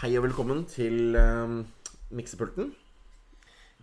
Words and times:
Hei 0.00 0.14
og 0.16 0.22
velkommen 0.24 0.62
til 0.64 1.12
um, 1.12 1.58
Miksepulten. 2.16 2.70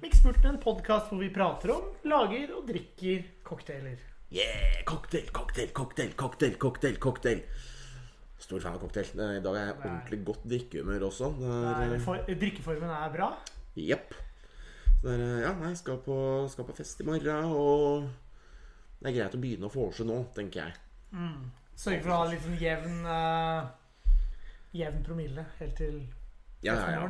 Miksepulten, 0.01 0.47
en 0.49 0.55
podkast 0.57 1.11
hvor 1.11 1.19
vi 1.21 1.27
prater 1.29 1.75
om, 1.75 1.91
lager 2.09 2.55
og 2.57 2.63
drikker 2.65 3.27
cocktailer. 3.45 3.99
Yeah! 4.33 4.79
Cocktail, 4.89 5.27
cocktail, 5.29 5.69
cocktail, 5.77 6.15
cocktail, 6.17 6.57
cocktail, 6.57 6.97
cocktail. 7.05 7.45
Stor 8.41 8.65
fan 8.65 8.79
av 8.79 8.81
cocktail. 8.81 9.13
Eh, 9.13 9.35
I 9.37 9.45
dag 9.45 9.59
er 9.61 9.69
jeg 9.69 9.77
Nei. 9.77 9.91
ordentlig 9.91 10.21
godt 10.31 10.49
drikkehumør 10.55 11.07
også. 11.11 11.31
Der, 11.37 11.55
Nei, 11.67 11.85
er, 11.85 12.03
for, 12.09 12.35
drikkeformen 12.41 12.97
er 12.97 13.13
bra. 13.13 13.31
Jepp. 13.77 14.17
Eh, 15.05 15.39
ja, 15.45 15.53
jeg 15.67 15.81
skal 15.85 16.01
på, 16.01 16.19
skal 16.49 16.71
på 16.71 16.79
fest 16.81 17.05
i 17.05 17.11
morgen, 17.13 17.53
og 17.53 18.09
det 19.03 19.13
er 19.13 19.19
greit 19.21 19.37
å 19.37 19.45
begynne 19.45 19.69
å 19.69 19.75
vorse 19.77 20.01
nå, 20.01 20.23
tenker 20.33 20.65
jeg. 20.65 20.79
Sørge 21.77 22.01
for 22.01 22.09
å 22.09 22.23
ha 22.23 22.31
litt 22.33 22.41
sånn 22.41 22.57
jevn 22.57 23.03
eh, 23.05 23.75
Jevn 24.75 25.03
promille 25.05 25.45
helt 25.59 25.77
til 25.79 25.99
Ja, 26.65 26.75
ja, 26.75 26.91
ja. 26.91 27.07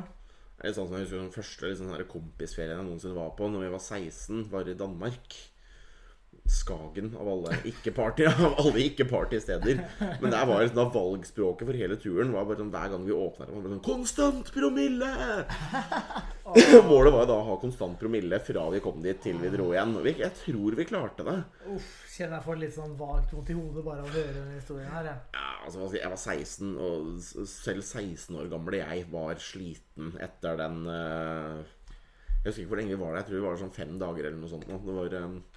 Det 0.58 0.70
er 0.70 0.74
sånn 0.74 0.90
som 0.90 0.98
jeg 0.98 1.06
husker 1.06 1.22
Den 1.22 1.34
første 1.36 1.70
liksom, 1.70 1.94
kompisferien 2.10 2.80
jeg 2.80 2.88
noensinne 2.88 3.18
var 3.18 3.36
på 3.38 3.50
Når 3.52 3.66
vi 3.66 3.72
var 3.74 3.84
16, 3.84 4.48
var 4.52 4.70
i 4.70 4.78
Danmark. 4.78 5.38
Skagen 6.48 7.10
av 7.20 7.28
alle 7.28 7.58
ikke-party 7.68 8.24
Av 8.32 8.54
alle 8.62 8.84
ikke-party-steder. 8.86 9.82
Men 10.22 10.32
der 10.32 10.46
var 10.48 10.62
liksom, 10.64 10.78
da 10.80 10.86
valgspråket 10.94 11.68
for 11.68 11.80
hele 11.80 11.98
turen 12.00 12.32
var 12.32 12.48
bare 12.48 12.62
sånn, 12.62 12.72
hver 12.72 12.94
gang 12.94 13.04
vi 13.08 13.16
åpna 13.16 13.48
det, 13.48 13.56
var 13.56 13.66
det 13.66 13.74
sånn 13.74 13.84
Konstant 13.88 14.52
promille! 14.56 15.10
Målet 16.88 17.12
var 17.12 17.28
da 17.28 17.36
å 17.36 17.46
ha 17.50 17.58
konstant 17.60 17.98
promille 18.00 18.40
fra 18.40 18.64
vi 18.72 18.80
kom 18.84 19.02
dit 19.04 19.20
til 19.20 19.36
vi 19.42 19.52
dro 19.52 19.68
igjen. 19.74 19.96
Og 20.00 20.08
jeg 20.08 20.32
tror 20.40 20.78
vi 20.80 20.86
klarte 20.88 21.26
det. 21.28 21.36
Uff, 21.76 21.90
kjenner 22.14 22.38
jeg 22.38 22.46
får 22.48 22.62
litt 22.62 22.76
sånn 22.78 22.96
vagt 23.00 23.34
vondt 23.36 23.52
i 23.52 23.58
hodet 23.58 23.84
bare 23.84 24.06
av 24.06 24.08
å 24.08 24.16
høre 24.16 24.36
denne 24.38 24.56
historien 24.56 24.94
her. 24.94 25.10
jeg. 25.12 25.20
Ja, 25.36 25.50
altså, 25.66 25.90
jeg 25.98 26.14
var 26.14 26.22
16, 26.24 26.72
og 26.88 27.50
selv 27.52 27.84
16 27.84 28.40
år 28.40 28.52
gamle 28.56 28.80
jeg 28.80 29.06
var 29.12 29.44
sliten 29.44 30.16
etter 30.24 30.56
den 30.64 30.80
eh, 30.94 31.76
Jeg 32.40 32.48
husker 32.48 32.64
ikke 32.64 32.72
hvor 32.72 32.82
lenge 32.82 32.96
vi 32.96 33.02
var 33.04 33.12
der. 33.12 33.22
Jeg 33.22 33.30
tror 33.30 33.40
vi 33.42 33.46
var 33.50 33.62
sånn 33.66 33.76
fem 33.76 33.96
dager 34.00 34.30
eller 34.30 34.40
noe 34.40 34.52
sånt. 34.54 34.68
Det 34.72 34.98
var 35.02 35.20
eh, 35.20 35.57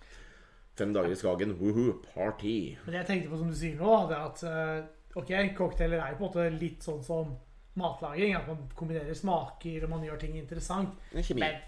fem 0.81 0.95
dager 0.97 1.13
i 1.15 1.19
Skagen. 1.19 1.55
Woohoo, 1.61 1.99
party. 2.15 2.57
Men 2.87 2.99
jeg 3.01 3.09
tenkte 3.09 3.31
på 3.33 3.41
som 3.41 3.53
du 3.53 3.57
sier 3.59 3.79
nå, 3.79 3.95
det 4.11 4.19
at 4.19 4.43
eh, 4.49 4.89
ok, 5.21 5.33
cocktailer 5.59 6.01
er 6.01 6.15
jo 6.15 6.21
på 6.21 6.27
en 6.27 6.29
måte 6.29 6.49
litt 6.57 6.87
sånn 6.87 7.03
som 7.07 7.35
matlaging. 7.81 8.35
At 8.39 8.49
man 8.51 8.67
kombinerer 8.79 9.17
smaker 9.17 9.87
og 9.87 9.95
man 9.95 10.05
gjør 10.07 10.21
ting 10.25 10.37
interessant. 10.41 10.97
Det 11.13 11.23
er 11.23 11.31
kjemi. 11.31 11.47
Men, 11.47 11.63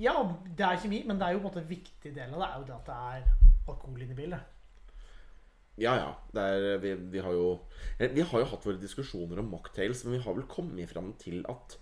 ja, 0.00 0.18
det 0.58 0.66
er 0.66 0.82
kjemi, 0.82 1.00
men 1.08 1.20
det 1.20 1.28
er 1.28 1.36
jo 1.36 1.40
på 1.40 1.46
en 1.46 1.50
måte 1.52 1.64
en 1.64 1.72
viktig 1.72 2.12
del 2.16 2.36
av 2.36 2.42
det 2.42 2.50
er 2.50 2.60
jo 2.60 2.68
det 2.68 2.76
at 2.76 2.90
det 2.90 3.00
er 3.14 3.32
alkohol 3.66 4.04
inne 4.04 4.16
i 4.16 4.20
bildet. 4.20 4.52
Ja, 5.76 5.92
ja. 6.00 6.12
Det 6.32 6.44
er, 6.56 6.78
vi, 6.80 6.94
vi 7.12 7.20
har 7.20 7.34
jo 7.36 7.48
eh, 8.00 8.08
Vi 8.08 8.24
har 8.24 8.40
jo 8.40 8.48
hatt 8.48 8.64
våre 8.64 8.80
diskusjoner 8.80 9.42
om 9.42 9.50
mocktails, 9.52 10.06
men 10.06 10.16
vi 10.16 10.22
har 10.24 10.36
vel 10.38 10.48
kommet 10.48 10.92
fram 10.92 11.12
til 11.20 11.44
at 11.52 11.76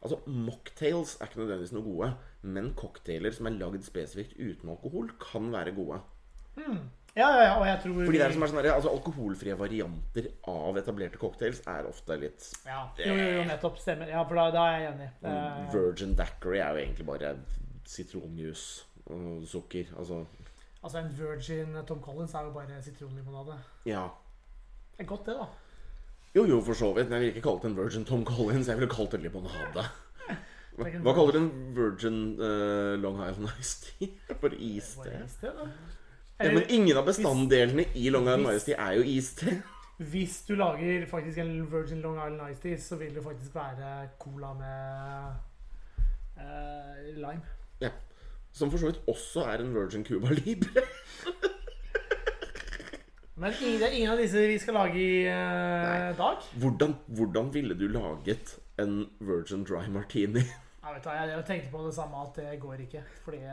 Altså, 0.00 0.16
Mocktails 0.26 1.18
er 1.20 1.28
ikke 1.28 1.42
nødvendigvis 1.42 1.74
noe 1.76 1.84
gode, 1.84 2.06
men 2.40 2.70
cocktailer 2.72 3.34
som 3.36 3.50
er 3.50 3.58
lagd 3.60 3.82
spesifikt 3.84 4.38
uten 4.38 4.70
alkohol, 4.72 5.10
kan 5.20 5.50
være 5.52 5.74
gode. 5.76 5.98
Ja, 7.16 7.26
ja, 7.34 7.42
ja, 7.42 7.54
og 7.58 7.64
jeg 7.66 7.78
tror 7.82 8.04
Fordi 8.06 8.18
det 8.20 8.26
er 8.26 8.34
som 8.36 8.44
er 8.44 8.50
sånn 8.52 8.66
altså 8.70 8.90
Alkoholfrie 8.94 9.56
varianter 9.58 10.28
av 10.50 10.76
etablerte 10.78 11.18
cocktails 11.18 11.58
er 11.66 11.88
ofte 11.88 12.14
litt 12.20 12.44
ja, 12.68 12.84
Jo, 13.02 13.16
jo, 13.18 13.24
jo, 13.34 13.40
nettopp. 13.48 13.80
Stemmer. 13.82 14.12
Ja, 14.12 14.22
for 14.28 14.38
da, 14.38 14.44
da 14.54 14.66
er 14.70 14.76
jeg 14.84 14.92
enig. 14.92 15.08
Eh, 15.26 15.64
Virgin 15.74 16.14
Dackery 16.18 16.60
er 16.60 16.76
jo 16.76 16.84
egentlig 16.84 17.08
bare 17.08 17.32
sitronjuice 17.90 19.10
og 19.10 19.42
sukker. 19.50 19.90
Altså 19.98 20.22
altså, 20.82 21.02
en 21.02 21.10
virgin 21.18 21.80
Tom 21.88 22.02
Collins 22.04 22.34
er 22.34 22.46
jo 22.46 22.54
bare 22.54 22.78
sitronlimonade. 22.84 23.58
Ja. 23.88 24.06
Det 24.94 25.06
er 25.06 25.10
godt, 25.10 25.26
det, 25.26 25.34
da. 25.40 25.48
Jo, 26.34 26.44
jo, 26.46 26.60
for 26.62 26.78
så 26.78 26.92
vidt. 26.94 27.08
Men 27.08 27.18
jeg 27.18 27.20
ville 27.20 27.34
ikke 27.34 27.48
kalt 27.48 27.62
det 27.64 27.70
en 27.70 27.76
Virgin 27.76 28.04
Tom 28.04 28.24
Collins. 28.24 28.68
Jeg 28.68 28.78
ville 28.78 28.90
kalt 28.90 29.12
det 29.12 29.20
limonade. 29.24 29.84
Hva, 30.80 31.12
kaller 31.12 31.34
du 31.34 31.38
en 31.40 31.50
Virgin 31.76 32.20
uh, 32.38 32.94
Long 33.02 33.18
Island 33.18 33.50
Iced 33.58 33.88
Tea? 33.88 34.36
Bare 34.40 34.54
iste? 34.54 35.02
Bare 35.02 35.24
iste, 35.24 35.50
da. 35.56 35.66
Ja, 36.40 36.48
men 36.52 36.62
ingen 36.72 36.96
av 36.96 37.04
bestanddelene 37.04 37.84
i 37.94 38.10
Long 38.10 38.24
Island 38.24 38.46
Ice 38.48 38.56
Iced 38.56 38.66
Tea 38.70 38.76
er 38.86 38.92
jo 38.96 39.02
iste. 39.04 39.62
Hvis 40.00 40.38
du 40.48 40.54
lager 40.56 41.04
faktisk 41.06 41.38
en 41.38 41.72
Virgin 41.72 42.00
Long 42.00 42.16
Island 42.16 42.52
Ice 42.52 42.62
Tea, 42.62 42.76
så 42.80 42.96
vil 42.96 43.14
det 43.14 43.24
faktisk 43.24 43.54
være 43.54 44.08
cola 44.18 44.54
med 44.56 45.34
eh, 46.40 47.16
lime. 47.16 47.42
Ja. 47.80 47.88
Som 48.52 48.70
for 48.70 48.78
så 48.78 48.86
vidt 48.86 49.00
også 49.08 49.40
er 49.40 49.54
en 49.60 49.74
Virgin 49.74 50.04
Cuba 50.04 50.32
Libre. 50.32 50.82
Men 53.40 53.52
det 53.60 53.82
er 53.82 53.88
ingen 53.92 54.10
av 54.12 54.18
disse 54.20 54.48
vi 54.48 54.58
skal 54.60 54.74
lage 54.80 54.96
i 54.96 55.26
eh, 55.28 56.16
dag. 56.16 56.36
Hvordan, 56.56 56.94
hvordan 57.06 57.54
ville 57.54 57.74
du 57.76 57.88
laget 57.88 58.58
en 58.78 59.06
Virgin 59.20 59.64
Dry 59.64 59.88
Martini? 59.88 60.40
Jeg, 60.40 60.46
vet 60.94 61.06
jeg, 61.06 61.28
jeg 61.36 61.44
tenkte 61.46 61.70
på 61.70 61.86
det 61.86 61.94
samme, 61.94 62.16
at 62.24 62.36
det 62.36 62.60
går 62.60 62.72
ikke. 62.88 63.02
Fordi 63.24 63.36
eh, 63.36 63.50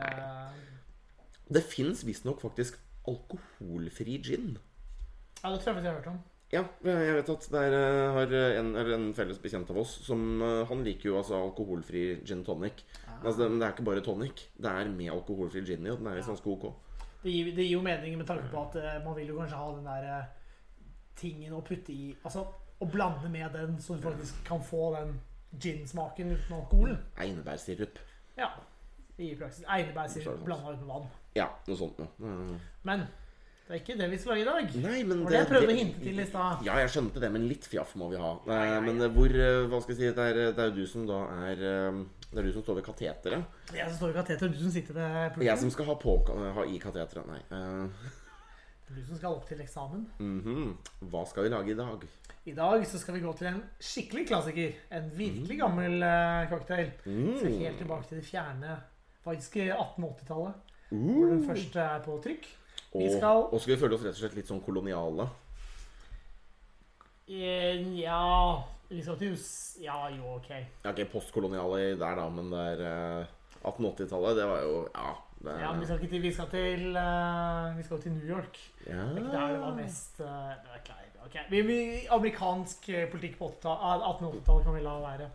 Det 1.48 1.62
fins 1.64 2.04
visstnok 2.04 2.40
faktisk 2.42 2.78
alkoholfri 3.08 4.18
gin. 4.24 4.58
Ja, 5.42 5.52
det 5.52 5.60
tror 5.62 5.72
jeg 5.72 5.78
faktisk 5.78 5.84
jeg 5.84 5.92
har 5.92 6.00
hørt 6.00 6.10
om. 6.12 6.18
Ja, 6.48 6.62
jeg 6.84 7.14
vet 7.18 7.30
at 7.32 7.46
det 7.52 7.60
er, 7.60 7.74
eh, 7.76 8.12
har 8.16 8.34
en, 8.58 8.70
eller 8.76 8.94
en 8.96 9.10
felles 9.14 9.38
bekjent 9.38 9.68
av 9.68 9.82
oss 9.82 9.90
som 10.06 10.40
eh, 10.40 10.62
Han 10.70 10.80
liker 10.84 11.10
jo 11.10 11.18
altså 11.18 11.36
alkoholfri 11.36 12.22
gin 12.24 12.44
tonic. 12.44 12.84
Men 13.04 13.26
Altså, 13.26 13.42
det, 13.42 13.50
men 13.50 13.60
det 13.60 13.66
er 13.66 13.74
ikke 13.76 13.88
bare 13.90 14.04
tonic. 14.04 14.46
Det 14.56 14.70
er 14.70 14.88
med 14.88 15.12
alkoholfri 15.12 15.64
gin 15.66 15.84
i, 15.86 15.90
og 15.92 16.00
den 16.00 16.08
er 16.08 16.16
visst 16.16 16.32
ganske 16.32 16.54
ok. 16.54 16.70
Det 17.22 17.34
gir, 17.34 17.52
det 17.52 17.66
gir 17.66 17.76
jo 17.76 17.82
mening 17.84 18.16
med 18.16 18.26
tanke 18.26 18.48
på 18.52 18.64
at 18.64 18.80
eh, 18.80 19.04
man 19.04 19.16
vil 19.16 19.28
jo 19.34 19.36
kanskje 19.42 19.60
ha 19.60 19.68
den 19.76 19.90
der 19.90 20.24
tingen 21.18 21.52
å 21.52 21.60
putte 21.66 21.92
i 21.92 22.12
Altså 22.24 22.46
å 22.78 22.86
blande 22.86 23.28
med 23.28 23.52
den, 23.52 23.78
så 23.82 23.96
du 23.98 24.04
faktisk 24.04 24.44
kan 24.46 24.62
få 24.62 24.92
den 24.94 25.16
gin-smaken 25.58 26.30
uten 26.32 26.54
alkoholen. 26.54 26.98
Einebærsirup. 27.18 27.98
Ja. 28.38 28.52
I 29.18 29.32
praksis. 29.34 29.64
Einebærsirup 29.66 30.44
blanda 30.46 30.72
ut 30.72 30.78
med 30.84 30.86
vann. 30.92 31.08
Ja, 31.38 31.48
noe 31.68 31.78
sånt 31.78 31.98
noe. 32.02 32.58
Men 32.88 33.06
det 33.68 33.74
er 33.76 33.80
ikke 33.82 33.96
det 34.00 34.06
vi 34.10 34.18
skal 34.20 34.32
lage 34.32 34.42
i 34.42 34.48
dag. 34.48 34.76
Nei, 34.80 35.00
men 35.04 35.18
Det 35.26 35.32
det 35.32 35.38
jeg 35.42 35.48
prøvde 35.50 35.72
å 35.74 35.76
hinte 35.76 36.00
til 36.00 36.20
i 36.22 36.24
stad. 36.28 36.62
Ja, 36.64 36.76
jeg 36.80 36.88
skjønte 36.94 37.20
det, 37.20 37.28
men 37.34 37.42
litt 37.50 37.66
fjaff 37.68 37.90
må 38.00 38.06
vi 38.12 38.16
ha. 38.20 38.30
Nei, 38.48 38.60
nei, 38.64 38.68
nei. 38.80 38.92
Men 38.94 39.12
hvor 39.16 39.34
eh, 39.34 39.66
Hva 39.68 39.80
skal 39.84 39.92
jeg 39.94 39.98
si? 40.00 40.12
Det 40.16 40.28
er, 40.32 40.38
det 40.56 40.62
er 40.64 40.70
jo 40.70 40.76
du 40.78 40.86
som 40.88 41.04
da 41.10 41.18
er 41.50 41.60
eh, 41.72 41.98
Det 42.30 42.38
er 42.40 42.48
du 42.48 42.52
som 42.54 42.64
står 42.64 42.78
ved 42.80 42.86
kateteret. 42.88 43.44
Det 43.68 43.76
er 43.76 43.82
jeg 43.82 43.90
som 43.92 43.98
står 44.00 44.14
ved 44.14 44.16
kateteret, 44.22 44.54
du 44.56 44.62
som 44.62 44.72
sitter 44.78 44.96
ved 44.96 45.18
pulten. 45.34 45.46
jeg 45.50 45.58
som 45.64 45.70
skal 45.76 45.90
ha, 45.90 45.98
på, 46.06 46.16
ha 46.56 46.64
i 46.64 46.78
kateteret. 46.80 47.28
Nei. 47.28 47.42
eh, 47.52 48.08
Det 48.88 48.96
er 48.96 49.02
Du 49.02 49.04
som 49.10 49.20
skal 49.20 49.36
opp 49.36 49.44
til 49.50 49.60
eksamen. 49.60 50.06
mhm. 50.18 50.70
Hva 51.12 51.26
skal 51.28 51.44
vi 51.44 51.52
lage 51.52 51.74
i 51.74 51.76
dag? 51.76 52.08
I 52.48 52.54
dag 52.56 52.86
så 52.88 52.96
skal 53.02 53.18
vi 53.18 53.20
gå 53.20 53.32
til 53.36 53.50
en 53.50 53.60
skikkelig 53.84 54.22
klassiker. 54.30 54.72
En 54.96 55.10
virkelig 55.12 55.58
gammel 55.60 56.00
eh, 56.02 56.48
cocktail. 56.48 56.88
Så 57.04 57.10
Mm. 57.12 57.58
helt 57.60 57.76
tilbake 57.84 58.08
til 58.08 58.22
det 58.22 58.24
fjerne 58.24 58.78
faktisk 59.28 59.56
1880-tallet. 59.60 60.54
Hvor 60.90 61.28
den 61.28 61.42
Uh. 61.42 61.46
første 61.46 61.80
er 61.80 62.00
på 62.04 62.16
trykk. 62.24 62.46
Vi 62.94 63.04
Og, 63.04 63.12
skal 63.18 63.42
og 63.52 63.60
skal 63.60 63.74
vi 63.74 63.80
føle 63.80 63.94
oss 63.94 64.04
rett 64.06 64.16
og 64.16 64.20
slett 64.22 64.34
litt 64.38 64.48
sånn 64.48 64.62
koloniale? 64.64 65.28
Nja 67.28 67.96
Ja 68.00 68.62
Vi 68.88 69.02
skal 69.04 69.18
til. 69.20 69.34
Ja, 69.84 70.08
jo, 70.08 70.36
OK. 70.38 70.48
Ja, 70.84 70.92
ikke 70.94 71.04
postkoloniale 71.12 71.98
der, 72.00 72.14
da, 72.16 72.28
men 72.32 72.48
det 72.54 72.62
er 72.72 72.84
eh, 73.20 73.26
1880-tallet, 73.68 74.38
det 74.38 74.46
var 74.48 74.62
jo 74.64 74.78
Ja. 74.94 75.10
Det 75.38 75.52
Ja, 75.60 75.70
men 75.72 75.80
vi 75.80 75.86
skal 75.86 76.00
ikke 76.00 76.10
til 76.14 76.22
Vi 76.22 76.32
skal 76.34 76.48
til, 76.50 76.96
uh, 76.96 77.76
vi 77.76 77.82
skal 77.86 78.00
til 78.02 78.12
New 78.12 78.24
York. 78.26 78.56
ja. 78.86 78.92
Det 79.12 79.18
er 79.18 79.20
ikke 79.20 79.36
der 79.36 79.52
det 79.52 79.60
var 79.60 79.74
mest 79.76 80.20
uh, 80.20 80.26
det 80.26 80.80
okay. 80.80 81.04
ok. 81.26 81.36
vi, 81.50 81.60
vi, 81.68 82.06
Amerikansk 82.10 82.88
eh, 82.88 83.10
politikk 83.12 83.36
på 83.38 83.52
80-tallet- 83.52 83.84
ah, 83.84 84.16
1880-tallet 84.16 84.64
kan 84.64 84.74
vi 84.74 84.80
la 84.80 84.96
være. 85.04 85.28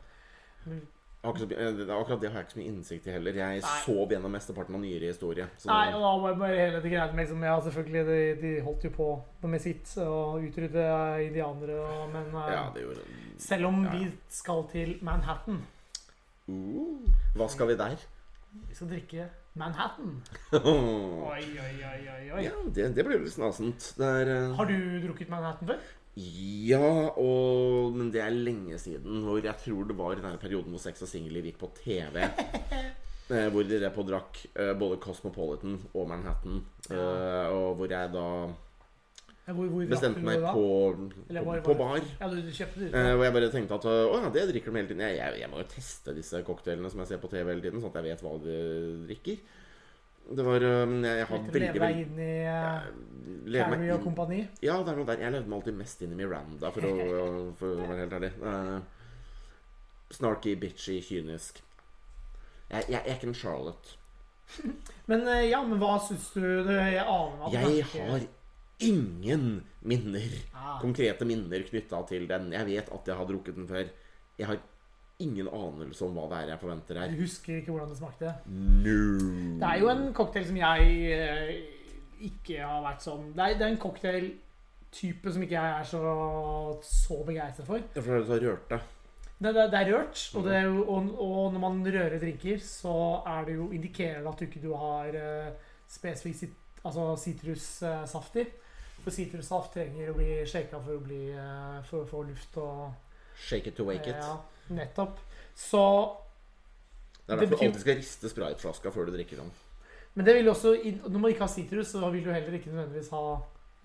Men- 0.65 0.87
Så, 1.23 1.45
eh, 1.55 1.69
det 1.71 1.87
akkurat 1.87 2.19
det 2.19 2.29
har 2.33 2.41
jeg 2.41 2.49
ikke 2.49 2.53
så 2.53 2.59
mye 2.59 2.71
innsikt 2.73 3.05
i 3.07 3.11
heller. 3.15 3.37
Jeg 3.39 3.61
Nei. 3.63 3.75
sov 3.85 4.11
gjennom 4.11 4.33
mesteparten 4.35 4.75
av 4.75 4.81
nyere 4.83 5.07
historie. 5.07 5.45
Så 5.57 5.69
Nei, 5.71 5.93
og 5.95 6.01
da 6.03 6.09
var 6.19 6.33
bare 6.41 6.57
hele 6.57 6.81
det 6.83 6.91
greia 6.91 7.05
liksom, 7.15 7.45
Ja, 7.47 7.53
selvfølgelig, 7.63 8.01
de, 8.09 8.17
de 8.41 8.51
holdt 8.65 8.83
jo 8.83 8.91
på 8.97 9.07
med 9.47 9.63
sitt 9.63 9.93
og 10.03 10.43
utrydde 10.43 10.83
indianere, 11.23 11.79
og, 11.79 12.09
men 12.11 12.27
eh, 12.41 12.49
ja, 12.51 12.65
det 12.75 12.83
gjorde 12.83 13.05
selv 13.39 13.69
om 13.71 13.79
Ja, 13.85 13.95
vi 13.95 14.09
skal 14.29 14.65
til 14.71 14.91
Manhattan 15.01 15.63
uh, 16.47 17.07
Hva 17.37 17.47
skal 17.51 17.71
vi 17.71 17.79
der? 17.79 18.03
Vi 18.67 18.75
skal 18.75 18.91
drikke 18.91 19.29
Manhattan. 19.55 20.15
Oi, 20.53 21.43
oi, 21.45 21.73
oi, 21.85 22.21
oi, 22.33 22.43
Ja, 22.43 22.53
det, 22.73 22.87
det 22.97 23.03
blir 23.05 23.19
litt 23.21 23.35
snasent. 23.35 23.91
Er 24.01 24.29
eh, 24.33 24.55
Har 24.57 24.65
du 24.65 24.77
drukket 25.03 25.29
Manhattan 25.29 25.69
før? 25.69 25.91
Ja, 26.13 27.09
og, 27.17 27.95
men 27.97 28.11
det 28.13 28.21
er 28.21 28.33
lenge 28.33 28.77
siden. 28.81 29.23
Hvor 29.25 29.39
jeg 29.41 29.55
tror 29.63 29.87
det 29.89 29.95
var 29.97 30.13
i 30.13 30.19
denne 30.19 30.41
perioden 30.41 30.73
hvor 30.73 30.81
Sex 30.83 31.01
og 31.01 31.09
singler 31.09 31.45
gikk 31.47 31.57
på 31.63 31.71
TV. 31.79 32.19
eh, 33.33 33.47
hvor 33.49 33.65
de 33.65 33.79
på 33.95 34.03
og 34.03 34.11
drakk 34.11 34.43
eh, 34.53 34.75
både 34.77 34.99
Cosmopolitan 35.01 35.79
og 35.93 36.05
Manhattan. 36.11 36.61
Eh, 36.91 37.47
og 37.49 37.79
hvor 37.79 37.89
jeg 37.89 38.13
da 38.13 38.27
Hvor, 39.43 39.65
hvor 39.73 39.89
bestemte 39.89 40.21
meg 40.23 40.37
da? 40.39 40.53
på, 40.53 40.67
Eller 41.29 41.49
på, 41.49 41.57
på 41.65 41.77
bar. 41.81 42.05
Ja, 42.21 42.29
du, 42.29 42.37
du 42.45 42.53
kjøpte 42.53 42.85
det 42.85 42.91
ja. 42.93 43.15
Hvor 43.17 43.25
jeg 43.25 43.37
bare 43.39 43.51
tenkte 43.57 43.81
at 43.81 43.89
å 43.89 43.97
ja, 44.13 44.29
det 44.37 44.45
drikker 44.53 44.69
de 44.69 44.83
hele 44.83 44.93
tiden. 44.93 45.03
Jeg, 45.07 45.17
jeg, 45.17 45.41
jeg 45.41 45.51
må 45.51 45.63
jo 45.63 45.71
teste 45.73 46.13
disse 46.15 46.45
cocktailene 46.45 46.93
som 46.93 47.01
jeg 47.01 47.15
ser 47.15 47.25
på 47.25 47.33
TV 47.33 47.49
hele 47.49 47.65
tiden, 47.65 47.81
sånn 47.81 47.89
at 47.89 47.99
jeg 48.03 48.13
vet 48.13 48.25
hva 48.27 48.37
de 48.45 48.61
drikker. 49.09 49.41
Det 50.23 50.43
var 50.45 50.63
um, 50.63 50.93
Jeg, 51.03 51.17
jeg 51.19 51.27
har 51.29 51.41
veldig, 51.43 51.61
leve 51.73 51.79
deg 51.83 51.97
inn 52.03 52.19
i 52.23 52.27
meg 53.43 53.59
Carrie 53.59 53.93
og 53.95 54.03
kompani? 54.05 54.39
Ja, 54.63 54.77
det 54.81 54.93
er 54.93 54.99
noe 54.99 55.07
der. 55.09 55.21
Jeg 55.25 55.33
levde 55.35 55.49
meg 55.51 55.57
alltid 55.59 55.77
mest 55.79 56.03
inn 56.05 56.13
i 56.15 56.19
Miranda, 56.19 56.71
for 56.73 56.87
å, 56.87 56.93
for 57.59 57.73
å 57.73 57.89
være 57.89 58.05
helt 58.05 58.15
ærlig. 58.19 58.31
Uh, 58.43 58.79
Snarky, 60.13 60.55
bitchy, 60.61 60.99
kynisk. 61.03 61.59
Jeg, 62.69 62.87
jeg 62.89 63.01
er 63.01 63.17
ikke 63.17 63.29
en 63.31 63.37
Charlotte. 63.37 63.97
Men 65.09 65.27
eh, 65.27 65.47
ja, 65.49 65.61
men 65.65 65.79
hva 65.81 65.95
syns 66.03 66.25
du 66.35 66.43
Jeg 66.43 66.99
aner 66.99 67.45
at 67.47 67.53
Jeg 67.55 67.85
har 67.87 68.25
ingen 68.83 69.45
minner, 69.87 70.33
Ah. 70.53 70.75
konkrete 70.81 71.25
minner 71.27 71.63
knytta 71.67 72.01
til 72.09 72.27
den. 72.27 72.51
Jeg 72.55 72.67
vet 72.67 72.89
at 72.91 73.07
jeg 73.07 73.17
har 73.19 73.27
drukket 73.29 73.55
den 73.57 73.67
før. 73.69 73.89
Jeg 74.39 74.47
har 74.49 74.59
ingen 75.21 75.47
anelse 75.47 76.05
om 76.05 76.15
hva 76.17 76.25
det 76.31 76.39
er 76.39 76.53
jeg 76.53 76.61
forventer 76.63 76.99
her. 76.99 77.11
Du 77.13 77.21
husker 77.21 77.59
ikke 77.59 77.73
hvordan 77.73 77.91
det 77.91 77.99
smakte? 77.99 78.33
No. 78.47 78.95
Det 79.59 79.69
er 79.69 79.81
jo 79.81 79.91
en 79.91 80.07
cocktail 80.15 80.47
som 80.47 80.57
jeg 80.57 80.95
eh, 81.13 81.53
ikke 82.29 82.57
har 82.63 82.81
vært 82.85 83.05
sånn 83.05 83.29
Det 83.35 83.45
er, 83.45 83.59
det 83.59 83.67
er 83.67 83.75
en 83.75 83.83
cocktailtype 83.83 85.35
som 85.35 85.45
ikke 85.45 85.59
jeg 85.59 85.77
er 85.77 85.87
så, 85.91 86.01
så 86.87 87.21
begeistret 87.27 87.69
for. 87.69 87.85
Det 87.93 88.01
er 88.01 88.07
fordi 88.07 88.25
du 88.25 88.33
har 88.33 88.45
rørt 88.49 88.73
det. 88.73 88.81
Det, 89.43 89.51
det, 89.51 89.63
det 89.73 89.79
er 89.79 89.89
rørt, 89.91 90.19
og, 90.37 90.43
det 90.45 90.55
er 90.55 90.67
jo, 90.69 90.83
og, 90.87 91.07
og 91.19 91.53
når 91.53 91.59
man 91.59 91.79
rører 91.83 92.19
drinker, 92.21 92.59
så 92.63 92.93
er 93.27 93.47
det 93.47 93.57
jo 93.57 93.71
indikerer 93.75 94.27
at 94.29 94.39
du 94.39 94.45
ikke 94.45 94.61
du 94.63 94.69
har 94.79 95.17
uh, 95.17 95.71
spesifikk 95.91 96.37
sit, 96.37 96.53
altså 96.85 97.09
sitrussaft 97.19 98.37
i. 98.39 98.45
For 99.03 99.11
sitrussaft 99.11 99.73
trenger 99.75 100.13
å 100.13 100.15
bli 100.15 100.29
shaka 100.47 100.79
for 100.79 100.95
å, 100.95 101.01
bli, 101.03 101.25
uh, 101.35 101.81
for 101.89 102.05
å 102.05 102.07
få 102.07 102.23
luft 102.29 102.55
og 102.61 102.93
Shake 103.33 103.71
it 103.71 103.75
to 103.75 103.83
wake 103.83 104.07
it. 104.07 104.15
Ja, 104.15 104.37
nettopp. 104.69 105.19
Så 105.55 105.83
Det 107.27 107.33
er 107.33 107.39
det 107.39 107.49
betyr... 107.49 107.57
du 107.57 107.65
alltid 107.67 107.81
skal 107.81 107.99
riste 108.01 108.29
sprayflaska 108.29 108.91
før 108.91 109.09
du 109.09 109.15
drikker 109.15 109.41
den. 109.41 109.51
Men 110.13 110.25
det 110.25 110.35
vil 110.35 110.49
også, 110.49 110.75
når 111.07 111.19
man 111.19 111.31
ikke 111.31 111.45
har 111.45 111.51
sitrus, 111.51 111.87
så 111.87 112.09
vil 112.09 112.25
du 112.25 112.31
heller 112.31 112.53
ikke 112.53 112.69
nødvendigvis 112.69 113.09
ha 113.09 113.23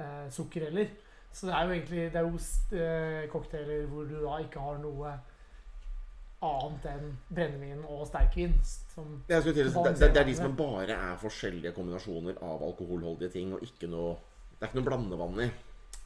eh, 0.01 0.31
sukker 0.31 0.69
heller. 0.69 0.91
Så 1.33 1.47
det 1.47 1.55
er 1.55 1.65
jo 1.65 1.73
egentlig 1.73 2.05
det 2.13 2.21
er 2.21 2.27
jo 2.27 2.39
eh, 2.77 3.29
cocktailer 3.33 3.87
hvor 3.87 4.05
du 4.09 4.17
da 4.25 4.39
ikke 4.43 4.61
har 4.61 4.79
noe 4.83 5.13
annet 6.45 6.85
enn 6.87 7.09
brennevin 7.35 7.81
og 7.89 8.05
sterkvin. 8.09 8.55
Som, 8.95 9.23
det, 9.29 9.41
det, 9.45 9.67
det 9.99 10.11
er 10.11 10.29
de 10.29 10.37
som 10.39 10.55
bare 10.57 10.95
er 10.95 11.17
forskjellige 11.21 11.75
kombinasjoner 11.77 12.39
av 12.43 12.63
alkoholholdige 12.69 13.33
ting, 13.35 13.55
og 13.55 13.65
ikke 13.65 13.91
noe 13.91 14.17
Det 14.59 14.67
er 14.67 14.71
ikke 14.73 14.81
noe 14.81 14.89
blandevann 14.89 15.43
i. 15.45 15.49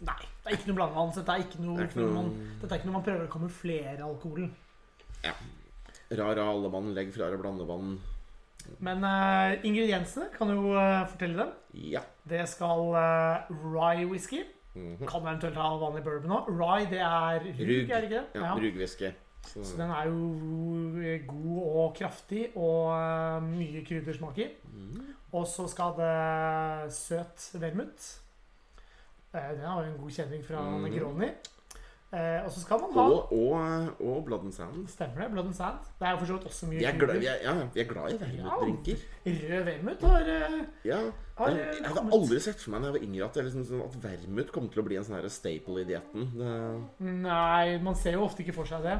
nei, 0.06 0.22
det 0.44 0.52
er 0.52 0.56
ikke 0.58 0.68
noe 0.70 0.76
blandevann. 0.80 1.12
Dette 1.16 1.34
er 1.36 1.44
ikke 1.44 1.60
noe, 1.62 1.76
Det 1.76 1.84
er 1.84 1.90
ikke 1.90 2.00
noe- 2.06 2.14
man, 2.14 2.56
dette 2.60 2.72
er 2.74 2.78
ikke 2.80 2.88
noe 2.90 2.96
man 2.98 3.04
prøver 3.08 3.26
å 3.28 3.32
kamuflere 3.32 4.02
alkoholen. 4.06 4.54
Ja. 5.24 5.34
Rara 6.18 6.48
allemann, 6.52 6.92
legg 6.94 7.12
fra 7.14 7.30
deg 7.30 7.40
blandevann. 7.40 7.98
Men 8.78 9.02
uh, 9.02 9.56
ingrediensene 9.66 10.28
kan 10.36 10.50
jo 10.52 10.72
uh, 10.76 11.04
fortelle 11.10 11.36
dem. 11.40 11.52
Ja. 11.74 12.02
Det 12.28 12.44
skal 12.48 12.92
uh, 12.94 13.48
rye 13.74 14.04
whisky. 14.10 14.42
Mhm. 14.74 15.04
Kan 15.06 15.20
eventuelt 15.26 15.56
ha 15.60 15.70
vanlig 15.76 16.02
bourbon 16.06 16.30
òg. 16.38 16.46
Rye, 16.56 16.86
det 16.88 17.00
er 17.00 17.42
rug, 17.44 17.90
er 17.90 18.00
det 18.00 18.06
ikke 18.08 18.20
det? 18.20 18.40
ja 18.40 18.54
Rugwhisky. 18.54 19.10
Så- 19.44 19.64
Så 19.66 19.76
den 19.76 19.90
er 19.90 20.06
jo 20.06 21.26
god 21.26 21.76
og 21.76 21.94
kraftig 21.98 22.52
og 22.56 22.92
eh, 22.94 23.40
mye 23.42 23.82
kryddersmaker. 23.84 24.52
Mm. 24.72 25.00
Og 25.34 25.46
så 25.50 25.66
skal 25.68 25.92
det 25.98 26.92
søt 26.94 27.48
vermut. 27.60 28.21
Eh, 29.34 29.50
Den 29.56 29.64
har 29.66 29.84
jo 29.84 29.90
en 29.92 29.98
god 30.02 30.10
kjenning 30.18 30.44
fra 30.44 30.60
mm. 30.68 30.82
Negroni. 30.86 31.30
Eh, 32.12 32.44
og 32.44 32.50
så 32.52 32.60
skal 32.60 32.76
man 32.82 32.90
ha 32.92 33.02
Og, 33.08 33.30
og, 33.32 34.00
og 34.04 34.24
Blood 34.26 34.42
and 34.44 34.52
Sand. 34.52 34.82
Stemmer 34.92 35.22
det, 35.22 35.30
Blood 35.32 35.46
and 35.48 35.54
Sand. 35.56 35.78
Det 35.98 36.06
er 36.06 36.10
jo 36.12 36.18
for 36.20 36.28
så 36.28 36.34
vidt 36.36 36.44
også 36.50 36.66
mye 36.68 36.78
Vi 36.82 36.84
er, 36.84 36.98
glad, 37.00 37.16
er, 37.16 37.38
ja, 37.46 37.54
vi 37.74 37.80
er 37.80 37.88
glad 37.88 38.12
i 38.12 38.18
vermutdrinker. 38.20 39.06
Rød 39.24 39.64
vermut 39.70 40.04
har 40.10 40.28
eh, 40.34 40.58
Ja. 40.84 40.98
Har, 41.38 41.48
eh, 41.48 41.56
jeg 41.56 41.86
hadde 41.86 41.94
kommet. 41.96 42.12
aldri 42.18 42.40
sett 42.44 42.60
for 42.60 42.74
meg 42.74 42.84
da 42.84 42.90
jeg 42.90 42.96
var 42.98 43.06
yngre 43.08 43.30
at, 43.30 43.40
liksom 43.46 43.80
at 43.86 43.96
vermut 44.04 44.52
kom 44.52 44.68
til 44.68 44.82
å 44.82 44.86
bli 44.90 45.00
en 45.00 45.08
sånn 45.08 45.24
staple 45.32 45.80
i 45.80 45.88
dietten. 45.88 46.28
Det 46.36 46.52
Nei, 47.24 47.78
man 47.88 47.96
ser 47.96 48.18
jo 48.18 48.26
ofte 48.28 48.44
ikke 48.44 48.58
for 48.60 48.68
seg 48.68 48.84
det. 48.84 48.98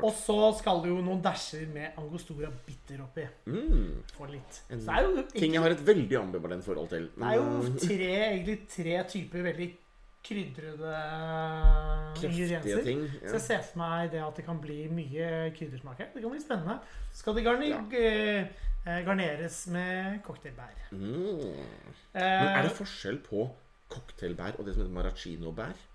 Og 0.00 0.12
så 0.16 0.38
skal 0.58 0.82
det 0.84 0.90
jo 0.92 1.00
noen 1.04 1.20
dæsjer 1.24 1.68
med 1.74 1.98
angostura 2.00 2.50
bitter 2.66 3.02
oppi. 3.04 3.26
Mm. 3.50 4.00
For 4.16 4.32
litt. 4.32 4.62
Så 4.68 4.80
det 4.80 4.96
er 4.96 5.06
jo 5.06 5.26
Ting 5.34 5.54
jeg 5.56 5.62
har 5.64 5.76
et 5.76 5.84
veldig 5.86 6.18
ambivalent 6.20 6.66
forhold 6.66 6.90
til. 6.92 7.10
Det 7.16 7.30
er 7.30 7.38
jo 7.38 7.46
eh, 7.60 7.78
tre, 7.84 8.10
egentlig 8.30 8.58
tre 8.70 8.98
typer 9.14 9.46
veldig 9.50 9.70
krydrede 10.20 10.96
ingredienser. 12.20 12.82
ting. 12.84 13.06
Så 13.24 13.36
jeg 13.38 13.44
ser 13.46 13.62
for 13.70 13.80
meg 13.80 14.10
det 14.12 14.20
at 14.24 14.36
det 14.36 14.44
kan 14.44 14.60
bli 14.60 14.82
mye 14.92 15.30
kryddersmak 15.56 16.02
her. 16.02 16.10
Det 16.14 16.24
kan 16.24 16.34
bli 16.34 16.42
spennende. 16.42 16.76
Så 17.12 17.22
skal 17.22 17.38
det 17.38 17.44
garni 17.46 17.70
ja. 17.72 17.80
garneres 19.06 19.62
med 19.72 20.20
cocktailbær. 20.26 20.76
Mm. 20.92 21.56
Eh, 22.14 22.20
Men 22.20 22.52
er 22.52 22.68
det 22.68 22.74
forskjell 22.76 23.22
på 23.24 23.48
cocktailbær 23.90 24.58
og 24.58 24.66
det 24.66 24.74
som 24.74 24.84
heter 24.84 24.94
maraschino-bær? 24.98 25.86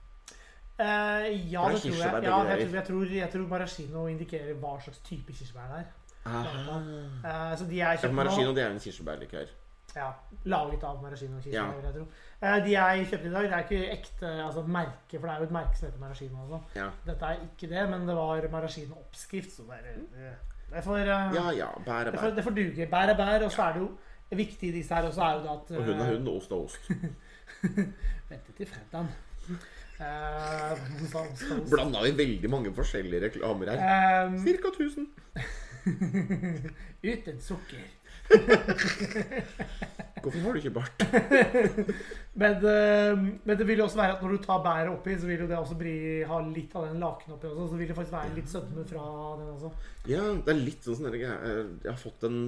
Eh, 0.80 1.52
ja, 1.52 1.68
det 1.70 1.74
det 1.74 1.82
tror 1.82 2.02
jeg. 2.04 2.24
Ja, 2.24 2.38
jeg, 2.44 2.68
tror, 2.68 2.76
jeg, 2.76 2.86
tror, 2.88 3.06
jeg 3.06 3.30
tror 3.32 3.48
maraschino 3.48 4.08
indikerer 4.08 4.54
hva 4.60 4.80
slags 4.82 5.00
type 5.00 5.34
kirsebær 5.34 5.68
det 5.72 5.84
er. 5.84 5.92
Eh, 6.26 7.58
så 7.58 7.66
de 7.70 7.82
er 7.82 7.96
kjøpt 8.00 8.04
ja, 8.10 8.16
maraschino 8.18 8.54
det 8.56 8.64
er 8.64 8.72
en 8.74 8.80
kirsebærlikør. 8.80 9.52
ja, 9.96 10.08
Laget 10.46 10.84
av 10.84 11.02
maraschino 11.04 11.38
kirsebær, 11.40 11.54
Ja. 11.56 11.82
jeg 11.84 11.94
tror. 11.94 12.08
Uh, 12.42 12.58
de 12.66 12.72
jeg 12.72 13.06
kjøpte 13.10 13.28
i 13.28 13.32
dag, 13.32 13.44
det 13.44 13.54
er 13.54 13.64
ikke 13.64 13.92
ekte 13.92 14.32
altså 14.46 14.62
merke, 14.68 15.20
for 15.20 15.28
det 15.28 15.36
er 15.36 15.38
jo 15.38 15.44
et 15.44 15.52
merke 15.52 15.78
som 15.78 15.88
heter 15.88 16.00
maraschino 16.00 16.42
også. 16.44 16.60
Ja. 16.76 16.90
Dette 17.06 17.26
er 17.26 17.38
ikke 17.46 17.70
det, 17.76 17.90
men 17.90 18.08
det 18.08 18.16
var 18.16 18.42
maraschino-oppskrift, 18.52 19.52
så 19.56 19.64
det, 19.70 19.80
er- 19.86 20.36
det, 20.74 20.84
får, 20.84 20.98
eh, 20.98 21.08
ja 21.38 21.46
ja, 21.52 21.70
bær 21.86 21.94
er 22.02 22.12
det, 22.12 22.20
får, 22.20 22.28
bær. 22.30 22.36
det 22.36 22.44
får 22.44 22.52
duge. 22.58 22.88
Bær 22.92 23.14
er 23.14 23.18
bær, 23.18 23.46
og 23.46 23.52
så 23.52 23.62
er 23.70 23.74
det 23.74 23.82
jo 23.82 23.90
viktig 24.36 24.70
i 24.70 24.72
disse 24.72 24.94
her 24.96 25.04
også 25.08 25.22
er 25.22 25.34
jo 25.34 25.40
det 25.46 25.50
at 25.50 25.78
Og 25.78 25.84
hund 25.86 26.02
er 26.02 26.06
eh, 26.06 26.12
hund, 26.18 26.28
og 26.28 26.36
ost 26.36 26.52
er 26.52 26.56
ost. 26.56 26.92
Vente 28.30 28.52
til 28.58 28.68
fredagen. 28.68 29.10
Eh, 29.96 30.72
er 30.76 30.82
ost. 31.22 31.46
Blanda 31.72 32.02
vi 32.04 32.12
veldig 32.18 32.50
mange 32.52 32.74
forskjellige 32.76 33.30
reklamer 33.30 33.72
her. 33.72 34.28
Um, 34.28 34.40
Cirka 34.44 34.74
1000. 34.74 35.08
uten 37.12 37.38
sukker. 37.40 37.86
Hvorfor 40.26 40.40
har 40.42 40.56
du 40.56 40.60
ikke 40.60 40.74
bart? 40.74 41.06
Men, 42.42 42.58
eh, 42.68 43.14
men 43.46 43.56
det 43.56 43.64
vil 43.68 43.80
jo 43.80 43.86
også 43.86 44.02
være 44.02 44.16
at 44.18 44.24
når 44.26 44.34
du 44.36 44.42
tar 44.44 44.64
bæret 44.66 44.92
oppi, 44.92 45.14
så 45.16 45.30
vil 45.30 45.46
jo 45.46 45.48
det 45.48 45.56
også 45.56 45.78
bli, 45.80 45.96
ha 46.28 46.40
litt 46.50 46.74
av 46.76 46.90
den 46.90 47.00
laken 47.00 47.38
oppi 47.38 47.48
også. 47.48 47.68
Så 47.72 47.78
vil 47.80 47.88
det 47.88 47.96
faktisk 47.96 48.16
være 48.18 48.34
litt 48.36 48.52
sødme 48.52 48.84
fra 48.90 49.06
den 49.40 49.54
også. 49.54 49.70
Ja, 50.12 50.24
det 50.34 50.52
er 50.52 50.60
litt 50.60 50.84
sånn 50.84 51.08
jeg, 51.14 51.22
eh, 51.24 51.62
Jeg 51.86 51.94
har 51.94 52.02
fått 52.02 52.26
en 52.28 52.42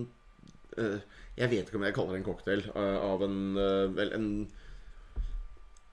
eh, 0.75 0.99
Jeg 1.37 1.53
vet 1.53 1.69
ikke 1.69 1.79
om 1.79 1.87
jeg 1.87 1.95
kaller 1.95 2.17
det 2.17 2.19
en 2.19 2.27
cocktail 2.27 2.65
eh, 2.73 2.97
av 3.07 3.23
en 3.29 3.39
eh, 3.63 4.03
en 4.17 4.27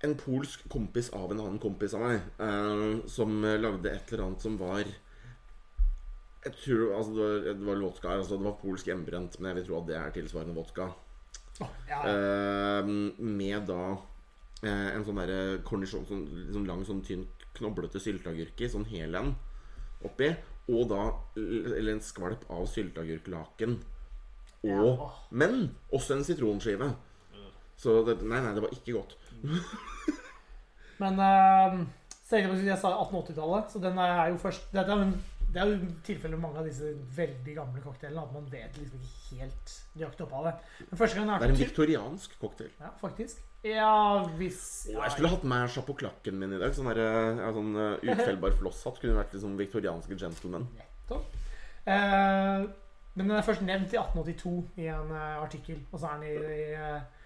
en 0.05 0.17
polsk 0.19 0.67
kompis 0.73 1.11
av 1.17 1.33
en 1.33 1.41
annen 1.41 1.61
kompis 1.63 1.95
av 1.97 2.05
meg, 2.05 2.29
eh, 2.45 3.01
som 3.11 3.35
lagde 3.43 3.91
et 3.91 4.13
eller 4.13 4.27
annet 4.27 4.45
som 4.45 4.59
var 4.61 4.85
Jeg 6.45 6.53
tror 6.61 6.91
altså, 6.99 7.13
det, 7.15 7.23
var, 7.25 7.47
det 7.49 7.67
var 7.67 7.79
vodka. 7.81 8.09
Altså, 8.19 8.37
det 8.37 8.45
var 8.45 8.59
polsk 8.61 8.91
hjemmebrent, 8.91 9.39
men 9.41 9.49
jeg 9.49 9.63
vil 9.63 9.69
tro 9.71 9.79
at 9.79 9.87
det 9.89 9.95
er 9.97 10.11
tilsvarende 10.13 10.57
vodka. 10.59 10.91
Oh, 11.63 11.71
ja, 11.89 12.03
Eh, 12.11 12.89
med 13.23 13.65
da 13.71 13.95
eh, 14.65 14.91
en 14.93 15.07
sånn 15.07 15.21
derre 15.23 15.63
cornichon, 15.65 16.05
sånn, 16.09 16.27
sånn 16.53 16.67
lang, 16.69 16.83
sånn 16.85 17.01
tynn, 17.07 17.25
knoblete 17.55 18.03
sylteagurk 18.03 18.61
i, 18.61 18.69
sånn 18.69 18.85
hel 18.91 19.15
en 19.17 19.33
oppi. 20.05 20.35
Og 20.69 20.89
da 20.89 21.01
Eller 21.37 21.95
en 21.95 22.05
skvalp 22.05 22.45
av 22.53 22.67
sylteagurklaken. 22.73 23.79
Og 24.65 24.71
Ja, 24.71 24.81
oh. 24.81 25.19
Men 25.31 25.75
også 25.93 26.17
en 26.17 26.25
sitronskive. 26.25 26.95
Så 27.81 28.01
det, 28.07 28.21
nei, 28.23 28.41
nei, 28.45 28.55
det 28.57 28.65
var 28.65 28.75
ikke 28.75 28.97
godt. 28.97 29.17
Men 31.03 31.19
uh, 31.19 31.79
jeg 32.31 32.79
sa 32.81 32.91
1880-tallet, 32.91 33.73
så 33.73 33.81
den 33.83 33.99
er 34.01 34.29
jo 34.33 34.37
først 34.41 34.71
Det 34.73 34.83
er 34.83 34.91
det 35.55 35.63
er 35.63 35.71
jo 35.71 35.89
tilfellet 36.03 36.35
med 36.35 36.43
mange 36.43 36.59
av 36.59 36.67
disse 36.67 36.89
veldig 37.15 37.53
gamle 37.55 37.83
cocktailene 37.85 38.23
at 38.25 38.33
man 38.35 38.47
vet 38.51 38.79
liksom 38.81 39.03
ikke 39.07 39.37
helt 39.39 39.75
nøyaktig 39.95 40.25
opphavet. 40.25 40.65
Men 40.89 40.99
første 40.99 41.19
gang 41.21 41.29
Det 41.31 41.47
er 41.47 41.53
en 41.55 41.61
viktoriansk 41.61 42.35
cocktail. 42.41 42.73
Ja, 42.81 42.91
faktisk. 42.99 43.45
Ja, 43.63 43.93
hvis 44.41 44.63
ja, 44.91 44.99
jeg 45.05 45.15
skulle 45.15 45.31
hatt 45.31 45.47
med 45.47 45.71
sjapoklakken 45.71 46.41
min 46.41 46.57
i 46.57 46.59
dag. 46.59 46.75
Sånn, 46.75 46.91
der, 46.91 46.99
ja, 47.39 47.53
sånn 47.55 47.71
uh, 47.79 48.03
utfellbar 48.03 48.57
flosshatt 48.65 48.99
kunne 48.99 49.15
vært 49.21 49.37
liksom 49.37 49.55
viktorianske 49.61 50.19
gentlemen. 50.25 50.67
Nettopp. 50.81 51.39
Uh, 51.87 52.67
men 53.15 53.29
den 53.29 53.37
er 53.39 53.47
først 53.47 53.63
nevnt 53.63 53.95
i 53.95 54.01
1882 54.01 54.57
i 54.83 54.91
en 54.91 55.15
uh, 55.15 55.39
artikkel. 55.39 55.79
Og 55.93 56.03
så 56.03 56.11
er 56.11 56.19
den 56.19 56.33
i, 56.33 56.35
i 56.35 56.67
eh, 56.75 57.24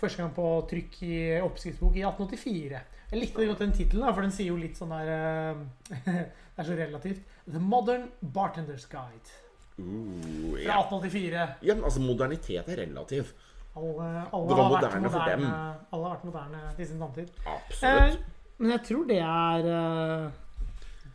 første 0.00 0.22
gang 0.22 0.34
på 0.36 0.50
trykk 0.70 1.00
i 1.06 1.16
oppskriftsbok 1.44 1.96
i 1.96 2.04
1884. 2.04 2.82
Jeg 3.06 3.22
likte 3.22 3.46
godt 3.46 3.62
den 3.62 3.74
tittelen, 3.76 4.06
for 4.12 4.26
den 4.26 4.34
sier 4.34 4.50
jo 4.50 4.60
litt 4.60 4.78
sånn 4.78 4.92
der 4.94 5.10
eh, 5.14 5.64
Det 6.56 6.62
er 6.64 6.68
så 6.70 6.76
relativt. 6.78 7.34
The 7.44 7.60
Modern 7.60 8.08
Bartender's 8.34 8.86
Guide. 8.88 9.34
Uh, 9.76 10.56
Fra 10.56 10.78
1884. 10.80 11.42
ja, 11.68 11.74
men 11.74 11.84
altså, 11.84 12.00
modernitet 12.00 12.70
er 12.72 12.80
relativ. 12.80 13.34
Alle, 13.76 14.06
alle, 14.32 14.48
Det 14.48 14.56
var 14.56 14.70
vært 14.72 14.72
moderne 14.72 15.10
for 15.12 15.28
dem. 15.28 15.44
alle 15.44 16.06
har 16.06 16.14
vært 16.14 16.24
moderne 16.24 16.62
til 16.78 16.88
sin 16.88 17.02
samtid. 17.04 17.34
Absolutt. 17.44 18.16
Eh, 18.16 18.54
men 18.56 18.72
jeg 18.72 18.82
tror 18.88 19.04
det 19.10 19.18
er 19.20 19.68
eh, 19.74 20.30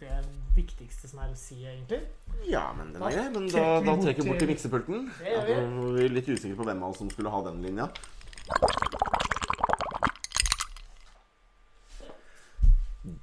det 0.04 0.20
viktigste 0.54 1.10
som 1.10 1.24
er 1.24 1.34
å 1.34 1.40
si, 1.42 1.58
egentlig. 1.66 2.04
Ja, 2.46 2.68
men 2.78 2.94
den 2.94 3.02
er 3.02 3.18
grei. 3.18 3.28
Men 3.34 3.50
da, 3.50 3.66
da 3.82 3.96
bort 3.96 4.06
trekker 4.06 4.28
vi 4.28 4.30
bort 4.30 4.44
til 4.44 4.52
miksepulten. 4.54 5.10
Ja, 5.26 5.42
vi 5.98 6.08
litt 6.14 6.30
usikre 6.30 6.60
på 6.60 6.70
hvem 6.70 6.86
av 6.86 6.94
oss 6.94 7.02
som 7.02 7.10
skulle 7.10 7.34
ha 7.34 7.42
den 7.50 7.64
linja. 7.66 7.90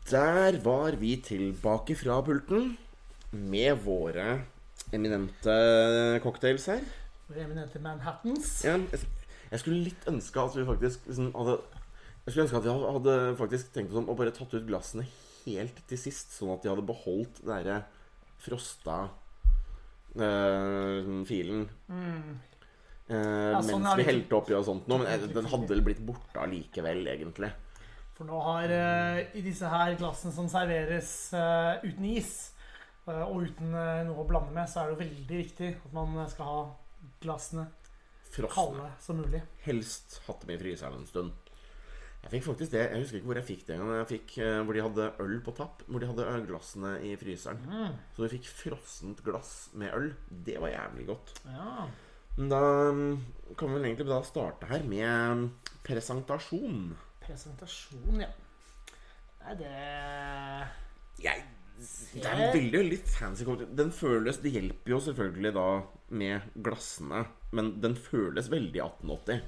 Der 0.08 0.56
var 0.64 0.96
vi 0.96 1.16
tilbake 1.20 1.96
fra 1.96 2.22
pulten. 2.24 2.78
med 3.30 3.76
våre 3.84 4.40
eminente 4.92 5.54
cocktails 6.24 6.64
her. 6.66 6.80
Våre 7.28 7.44
eminente 7.44 7.80
Manhattans. 7.84 8.64
Ja, 8.64 8.78
jeg, 8.78 9.60
skulle 9.60 9.82
litt 9.84 10.08
ønske 10.08 10.40
at 10.40 10.56
vi 10.56 10.64
faktisk 10.64 11.04
liksom, 11.10 11.28
hadde 11.36 11.58
Jeg 12.24 12.32
skulle 12.32 12.46
ønske 12.46 12.56
at 12.56 12.64
vi 12.64 12.72
hadde, 12.72 13.36
faktisk 13.36 13.72
tenkt 13.74 13.92
oss 13.92 14.00
om 14.00 14.08
og 14.08 14.16
bare 14.16 14.32
tatt 14.32 14.54
ut 14.56 14.64
glassene 14.68 15.04
helt 15.44 15.84
til 15.88 16.00
sist, 16.00 16.32
sånn 16.36 16.54
at 16.54 16.64
de 16.64 16.72
hadde 16.72 16.88
beholdt 16.88 17.42
den 17.42 17.52
derre 17.52 17.78
frosta 18.40 18.98
eh, 20.16 21.12
filen. 21.28 21.68
Eh, 23.08 23.50
Ja, 23.54 23.60
sånn 23.64 23.82
mens 23.82 23.96
vi 23.96 24.04
helte 24.04 24.36
oppi 24.36 24.54
og 24.58 24.64
sånt 24.66 24.88
noe. 24.90 24.98
Men 25.04 25.32
den 25.32 25.48
hadde 25.48 25.68
vel 25.72 25.80
blitt 25.86 26.02
borte 26.04 26.42
allikevel, 26.42 27.06
egentlig. 27.08 27.50
For 28.18 28.26
nå 28.28 28.38
har 28.42 28.68
eh, 28.74 29.20
i 29.38 29.42
disse 29.46 29.68
her 29.70 29.94
glassene 29.96 30.32
som 30.34 30.48
serveres 30.50 31.10
eh, 31.38 31.84
uten 31.86 32.04
is, 32.10 32.52
eh, 33.06 33.22
og 33.22 33.44
uten 33.46 33.72
eh, 33.74 34.02
noe 34.08 34.24
å 34.24 34.28
blande 34.28 34.52
med, 34.52 34.68
så 34.68 34.82
er 34.82 34.88
det 34.90 34.96
jo 34.96 35.02
veldig 35.04 35.42
viktig 35.44 35.68
at 35.86 35.92
man 35.94 36.16
skal 36.28 36.44
ha 36.50 36.62
glassene 37.22 37.68
Frosne. 38.28 38.50
kalde 38.52 38.88
som 39.00 39.16
mulig. 39.22 39.40
Helst 39.64 40.18
hatt 40.26 40.42
dem 40.42 40.50
i 40.56 40.58
fryseren 40.60 40.98
en 40.98 41.06
stund. 41.08 41.32
Jeg 42.24 42.32
fikk 42.34 42.48
faktisk 42.48 42.72
det, 42.74 42.82
jeg 42.90 43.00
husker 43.04 43.20
ikke 43.20 43.28
hvor 43.30 43.38
jeg 43.38 43.46
fikk 43.46 43.62
det 43.68 43.74
engang. 43.76 43.92
Jeg 44.02 44.08
fikk 44.10 44.32
eh, 44.42 44.58
Hvor 44.66 44.74
de 44.74 44.82
hadde 44.82 45.04
øl 45.22 45.36
på 45.46 45.54
tapp. 45.56 45.84
Hvor 45.86 46.02
de 46.02 46.08
hadde 46.10 46.26
ølglassene 46.34 46.96
i 47.06 47.12
fryseren. 47.16 47.62
Mm. 47.70 47.94
Så 48.16 48.24
vi 48.26 48.32
fikk 48.34 48.48
frossent 48.50 49.22
glass 49.24 49.52
med 49.78 49.94
øl. 49.94 50.10
Det 50.28 50.58
var 50.60 50.74
jævlig 50.74 51.06
godt. 51.08 51.32
Ja. 51.46 51.86
Da 52.38 52.90
mm, 52.94 53.14
kan 53.58 53.68
vi 53.68 53.74
vel 53.74 53.88
egentlig 53.88 54.06
da 54.06 54.20
starte 54.22 54.68
her 54.70 54.84
med 54.86 55.48
presentasjon. 55.86 56.92
Presentasjon, 57.24 58.20
ja. 58.22 58.28
Nei, 59.42 59.54
det 59.58 59.72
Jeg, 61.24 61.42
det 62.14 62.22
er 62.22 62.42
en 62.44 62.52
veldig, 62.54 62.78
veldig 62.78 62.98
fancy. 63.10 63.46
Den 63.78 63.90
føles 63.94 64.38
Det 64.42 64.52
hjelper 64.54 64.94
jo 64.94 65.00
selvfølgelig 65.02 65.52
da 65.56 65.68
med 66.20 66.52
glassene, 66.54 67.24
men 67.58 67.72
den 67.82 67.96
føles 67.98 68.50
veldig 68.52 68.84
1880. 68.86 69.42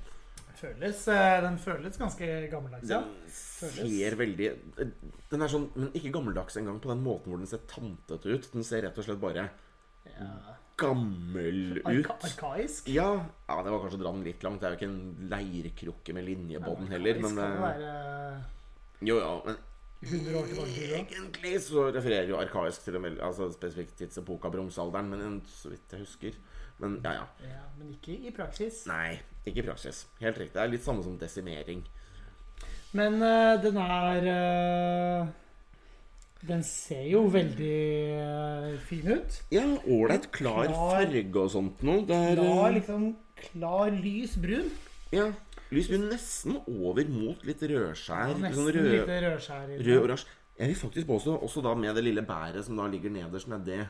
føles, 0.60 1.04
eh, 1.08 1.36
den 1.46 1.58
føles 1.62 1.96
ganske 2.00 2.26
gammeldags, 2.52 2.90
ja. 2.90 3.04
Den 3.04 3.30
ser 3.38 4.18
veldig 4.18 4.50
Den 5.30 5.46
er 5.46 5.52
sånn, 5.52 5.70
men 5.76 5.94
ikke 5.94 6.12
gammeldags 6.18 6.58
engang 6.58 6.82
på 6.82 6.90
den 6.90 7.06
måten 7.06 7.30
hvor 7.30 7.38
den 7.38 7.50
ser 7.50 7.62
tantete 7.70 8.34
ut. 8.34 8.50
Den 8.50 8.66
ser 8.66 8.82
rett 8.88 8.98
og 8.98 9.06
slett 9.06 9.22
bare 9.22 9.46
ja. 10.10 10.58
Gammel 10.80 11.60
ut. 11.78 11.86
Arka 11.86 12.16
arkaisk. 12.28 12.88
Ja, 12.92 13.08
ja, 13.48 13.58
det 13.64 13.72
var 13.72 13.82
kanskje 13.84 14.00
å 14.00 14.02
dra 14.04 14.12
den 14.16 14.26
litt 14.26 14.46
langt. 14.46 14.60
Det 14.62 14.68
er 14.68 14.74
jo 14.74 14.80
ikke 14.80 14.90
en 14.90 15.28
leirkrukke 15.32 16.16
med 16.16 16.28
linjebånd 16.28 16.92
heller. 16.92 17.20
Men 17.24 17.36
kan 17.36 17.58
eh, 17.58 17.66
være 17.66 17.90
jo, 19.00 19.16
ja, 19.16 19.32
men 19.46 19.56
100 20.00 20.36
år 20.36 20.46
tilbake 20.48 20.84
egentlig 20.96 21.54
så 21.60 21.86
refererer 21.92 22.28
jo 22.32 22.38
arkaisk 22.40 22.86
til 22.86 22.96
vel- 23.04 23.20
altså 23.24 23.50
spesifikt 23.52 24.18
av 24.18 24.52
bronsealderen, 24.52 25.10
men 25.12 25.40
så 25.48 25.72
vidt 25.72 25.92
jeg 25.92 26.04
husker. 26.04 26.38
Men 26.80 26.98
ja, 27.04 27.12
ja. 27.12 27.24
Ja, 27.44 27.64
men 27.78 27.92
ikke 27.92 28.16
i 28.16 28.32
praksis. 28.32 28.86
Nei, 28.88 29.18
ikke 29.44 29.60
i 29.60 29.66
praksis. 29.66 30.06
Helt 30.20 30.38
riktig. 30.40 30.56
Det 30.56 30.62
er 30.62 30.72
litt 30.72 30.84
samme 30.84 31.04
som 31.04 31.18
desimering. 31.20 31.84
Men 32.96 33.20
uh, 33.22 33.60
den 33.62 33.76
er 33.80 34.30
eh, 34.32 35.28
Den 36.48 36.62
ser 36.64 37.04
jo 37.10 37.26
veldig 37.28 37.74
eh, 38.16 38.78
fin 38.88 39.10
ut. 39.12 39.38
Ja, 39.52 39.64
ålreit 39.84 40.30
klar 40.32 40.70
farge 40.72 41.42
og 41.42 41.50
sånt 41.52 41.82
noe. 41.84 42.06
Det 42.08 42.16
er 42.16 42.40
Klar, 42.40 42.66
eh, 42.70 42.76
liksom 42.78 43.06
klar, 43.36 43.92
lys 43.92 44.38
brun. 44.40 44.70
Ja. 45.12 45.28
Lys 45.70 45.90
brun 45.92 46.08
nesten 46.10 46.56
over 46.64 47.04
mot 47.12 47.44
litt 47.46 47.60
rødskjær. 47.60 48.32
Ja, 48.32 48.38
nesten 48.40 48.56
sånn 48.56 48.72
rød, 48.78 49.12
rødskjær 49.26 49.74
i 49.76 49.80
rød 49.84 50.04
oransje. 50.06 50.36
Jeg 50.60 50.72
vil 50.72 50.80
faktisk 50.80 51.08
påstå, 51.08 51.36
også 51.44 51.62
da 51.64 51.74
med 51.74 51.94
det 51.96 52.04
lille 52.04 52.24
bæret 52.26 52.64
som 52.66 52.76
da 52.76 52.88
ligger 52.90 53.12
nederst 53.12 53.48
nedi 53.48 53.80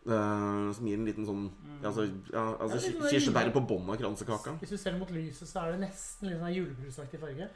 Uh, 0.00 0.70
Som 0.72 0.86
gir 0.88 0.96
en 0.96 1.04
liten 1.04 1.26
sånn 1.28 1.42
ja, 1.82 1.90
Altså, 1.90 2.06
ja, 2.32 2.44
altså 2.56 2.78
Ja, 2.78 2.84
sånn 2.86 3.10
kirsebæret 3.12 3.52
på 3.52 3.60
bånn 3.68 3.90
av 3.92 3.98
kransekaka. 4.00 4.54
Hvis 4.62 4.72
du 4.72 4.78
ser 4.80 4.94
mot 4.96 5.10
lyset, 5.12 5.44
så 5.50 5.66
er 5.66 5.74
det 5.74 5.82
nesten 5.82 6.30
litt 6.30 6.40
sånn 6.40 6.54
julebrusaktig 6.54 7.20
farge. 7.20 7.50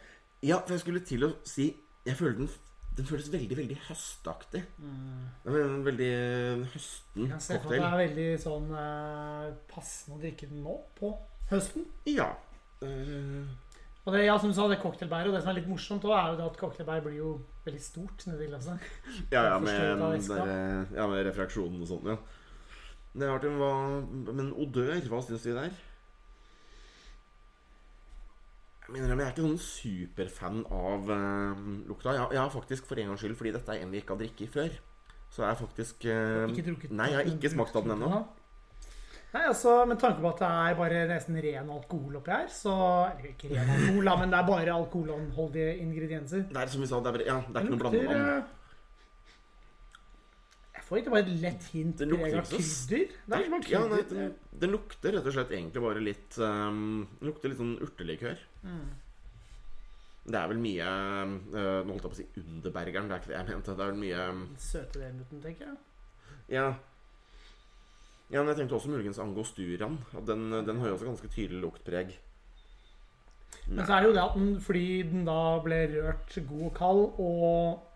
Ja, 0.45 0.59
for 0.59 0.75
jeg 0.75 0.83
skulle 0.83 1.01
til 1.09 1.25
å 1.25 1.31
si 1.49 1.71
Jeg 2.05 2.19
føler 2.19 2.43
den 2.43 2.51
Den 2.95 3.07
føles 3.09 3.27
veldig, 3.33 3.57
veldig 3.59 3.77
høstaktig. 3.89 4.61
Er 5.45 5.57
en 5.65 5.81
veldig 5.87 6.11
høsten 6.71 7.25
Jeg 7.27 7.41
ser 7.43 7.57
se 7.57 7.57
at 7.59 7.73
det 7.73 7.81
er 7.83 7.97
veldig 7.99 8.27
sånn 8.43 8.69
eh, 8.79 9.49
passende 9.71 10.19
å 10.19 10.23
drikke 10.23 10.51
den 10.51 10.63
nå 10.63 10.77
på 10.99 11.11
høsten. 11.51 11.89
Ja. 12.07 12.29
Uh. 12.85 13.51
Og 14.05 14.13
det, 14.13 14.27
ja, 14.27 14.37
som 14.39 14.53
du 14.53 14.55
sa, 14.55 14.69
det 14.69 14.79
cocktailbæret, 14.83 15.31
og 15.31 15.35
det 15.35 15.43
som 15.43 15.51
er 15.51 15.59
litt 15.59 15.69
morsomt 15.71 16.05
også, 16.05 16.15
er 16.21 16.31
jo 16.31 16.39
det 16.39 16.47
at 16.47 16.61
cocktailbær 16.61 17.03
blir 17.07 17.19
jo 17.19 17.31
veldig 17.65 17.83
stort 17.83 18.27
nedi 18.29 18.49
glasset. 18.51 18.89
ja, 19.35 19.43
ja, 19.49 19.59
med, 19.65 20.29
der, 20.29 20.55
ja, 20.95 21.09
med 21.09 21.25
refraksjonen 21.31 21.83
og 21.83 21.91
sånn, 21.91 22.11
ja. 22.13 22.19
Det 23.15 23.27
er 23.27 23.31
artig, 23.31 23.51
men 23.55 23.63
hva 23.63 24.33
Men 24.35 24.55
odør, 24.59 24.97
hva 25.11 25.21
syns 25.23 25.47
vi 25.47 25.55
der? 25.57 25.75
Jeg 28.85 28.93
mener, 28.93 29.15
jeg 29.17 29.25
er 29.25 29.33
ikke 29.33 29.47
sånn 29.47 29.61
superfan 29.65 30.65
av 30.69 31.07
uh, 31.09 31.61
lukta. 31.89 32.13
Jeg, 32.13 32.27
jeg 32.37 32.41
har 32.43 32.51
faktisk 32.53 32.89
for 32.89 33.01
en 33.01 33.13
gangs 33.13 33.23
skyld, 33.25 33.37
fordi 33.39 33.53
dette 33.55 33.73
er 33.73 33.85
en 33.85 33.95
vi 33.95 34.03
ikke 34.03 34.13
har 34.13 34.21
drikket 34.21 34.51
før, 34.53 34.75
så 35.33 35.45
er 35.45 35.55
har 35.55 35.61
faktisk 35.61 36.05
uh, 36.05 36.45
Ikke 36.53 36.67
drukket 36.67 36.93
Nei, 36.93 37.07
jeg 37.15 37.21
har 37.23 37.31
ikke 37.33 37.53
smakt 37.55 37.79
av 37.81 37.87
den 37.87 37.95
ennå. 37.97 38.11
Nei, 39.35 39.47
altså, 39.49 39.79
Med 39.89 39.99
tanke 40.03 40.21
på 40.21 40.31
at 40.31 40.43
det 40.45 40.51
er 40.51 40.77
bare 40.79 41.07
nesten 41.11 41.41
ren 41.43 41.73
alkohol 41.79 42.21
oppi 42.21 42.35
her, 42.37 42.45
så 42.53 42.75
Eller 43.09 43.33
ikke 43.33 43.55
ren 43.55 43.73
alkohol, 43.79 44.11
da, 44.11 44.19
men 44.21 44.35
det 44.35 44.39
er 44.43 44.51
bare 44.53 44.77
alkoholholdige 44.77 45.73
ingredienser. 45.87 46.45
Det 46.53 46.61
er 46.61 46.75
som 46.77 46.85
vi 46.85 46.91
sa, 46.93 47.01
det 47.01 47.15
er, 47.15 47.25
ja, 47.33 47.41
det 47.49 47.57
er 47.57 47.67
ikke 47.67 47.81
noe 47.81 48.05
Jeg 48.05 48.37
får 50.89 51.01
ikke 51.01 51.13
bare 51.15 51.25
et 51.25 51.41
lett 51.43 51.69
hint 51.73 52.01
Det 52.01 52.09
lukter 52.11 52.39
ikke 52.39 52.45
krydder. 52.51 53.15
Det 53.33 53.71
Ja, 53.73 53.81
nei, 53.91 54.03
den, 54.11 54.35
den 54.65 54.75
lukter 54.75 55.17
rett 55.17 55.29
og 55.31 55.37
slett 55.37 55.55
egentlig 55.55 55.83
bare 55.85 56.03
litt 56.05 56.39
um, 56.41 57.05
Den 57.19 57.31
lukter 57.31 57.53
litt 57.53 57.61
sånn 57.61 57.77
urtelikør. 57.85 58.41
Mm. 58.65 58.87
Det 60.25 60.41
er 60.41 60.51
vel 60.51 60.61
mye 60.65 60.89
uh, 60.89 61.81
Nå 61.85 61.95
holdt 61.95 62.07
jeg 62.07 62.11
på 62.11 62.15
å 62.15 62.21
si 62.21 62.29
Underbergeren, 62.41 63.09
det 63.11 63.17
er 63.17 63.23
ikke 63.23 63.33
det 63.33 63.39
jeg 63.39 63.49
mente. 63.53 63.77
Det 63.77 63.87
er 63.87 63.93
vel 63.93 64.03
mye 64.03 64.27
um, 64.33 64.45
Søte 64.67 65.03
vermuten, 65.03 65.45
tenker 65.45 65.71
jeg. 65.71 65.81
Ja. 66.59 66.69
Ja, 68.33 68.41
men 68.41 68.51
jeg 68.53 68.63
tenkte 68.63 68.79
også 68.79 68.93
muligens 68.93 69.21
angosturaen. 69.23 69.99
Den, 70.27 70.49
den 70.65 70.81
har 70.81 70.91
jo 70.91 70.97
også 70.97 71.11
ganske 71.11 71.33
tydelig 71.33 71.61
luktpreg. 71.65 72.15
Men 73.69 73.87
så 73.87 73.97
er 73.97 74.03
det 74.03 74.09
jo 74.11 74.15
det 74.17 74.23
at 74.25 74.37
den, 74.37 74.49
fordi 74.61 74.87
den 75.09 75.27
da 75.29 75.41
ble 75.65 75.81
rørt 75.93 76.35
god 76.49 76.65
og 76.69 76.75
kald, 76.77 77.03
og 77.23 77.94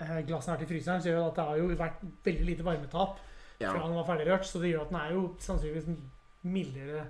eh, 0.00 0.20
glassen 0.28 0.52
er 0.54 0.58
til 0.62 0.70
fryseren, 0.70 1.00
så 1.02 1.08
gjør 1.10 1.18
det 1.20 1.28
at 1.30 1.36
det 1.38 1.46
har 1.50 1.56
jo 1.60 1.66
vært 1.80 2.00
veldig 2.26 2.46
lite 2.50 2.64
varmetap 2.66 3.14
Ja. 3.60 3.70
fra 3.72 3.80
den 3.86 3.96
var 3.96 4.04
ferdigrørt. 4.08 4.44
Så 4.46 4.56
det 4.60 4.70
gjør 4.72 4.82
at 4.86 4.90
den 4.92 5.00
er 5.00 5.10
jo 5.14 5.20
sannsynligvis 5.40 5.86
mildere 6.46 7.02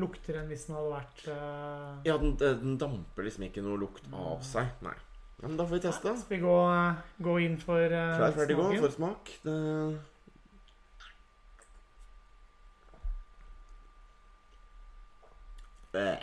lukter 0.00 0.34
enn 0.40 0.48
hvis 0.48 0.66
den 0.66 0.76
hadde 0.78 0.92
vært 0.94 1.18
uh... 1.28 1.34
Ja, 2.06 2.14
den, 2.20 2.30
den 2.40 2.78
damper 2.80 3.22
liksom 3.26 3.42
ikke 3.48 3.62
noe 3.64 3.78
lukt 3.82 4.04
av 4.12 4.40
seg. 4.46 4.66
Nei. 4.86 4.96
Ja, 5.42 5.46
men 5.48 5.56
da 5.58 5.64
får 5.66 5.74
vi 5.74 5.80
teste. 5.88 6.08
Skal 6.20 6.36
vi 6.36 6.42
gå, 6.44 6.56
gå 7.26 7.32
inn 7.42 7.56
for 7.60 7.80
uh, 7.82 8.16
Klar, 8.16 8.32
ferdig, 8.36 8.56
gå. 8.56 8.62
For 8.78 8.90
smak. 8.94 9.22
Det... 9.42 9.56
Bæ. 15.92 16.16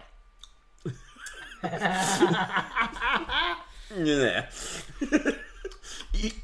Nei. 4.00 4.46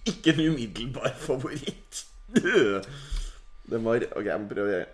Ikke 0.06 0.34
en 0.34 0.54
umiddelbar 0.54 1.16
favoritt. 1.20 2.06
Den 2.36 3.86
var 3.86 4.06
Ok, 4.16 4.26
jeg 4.26 4.42
må 4.42 4.50
prøve 4.50 4.72
det. 4.72 4.86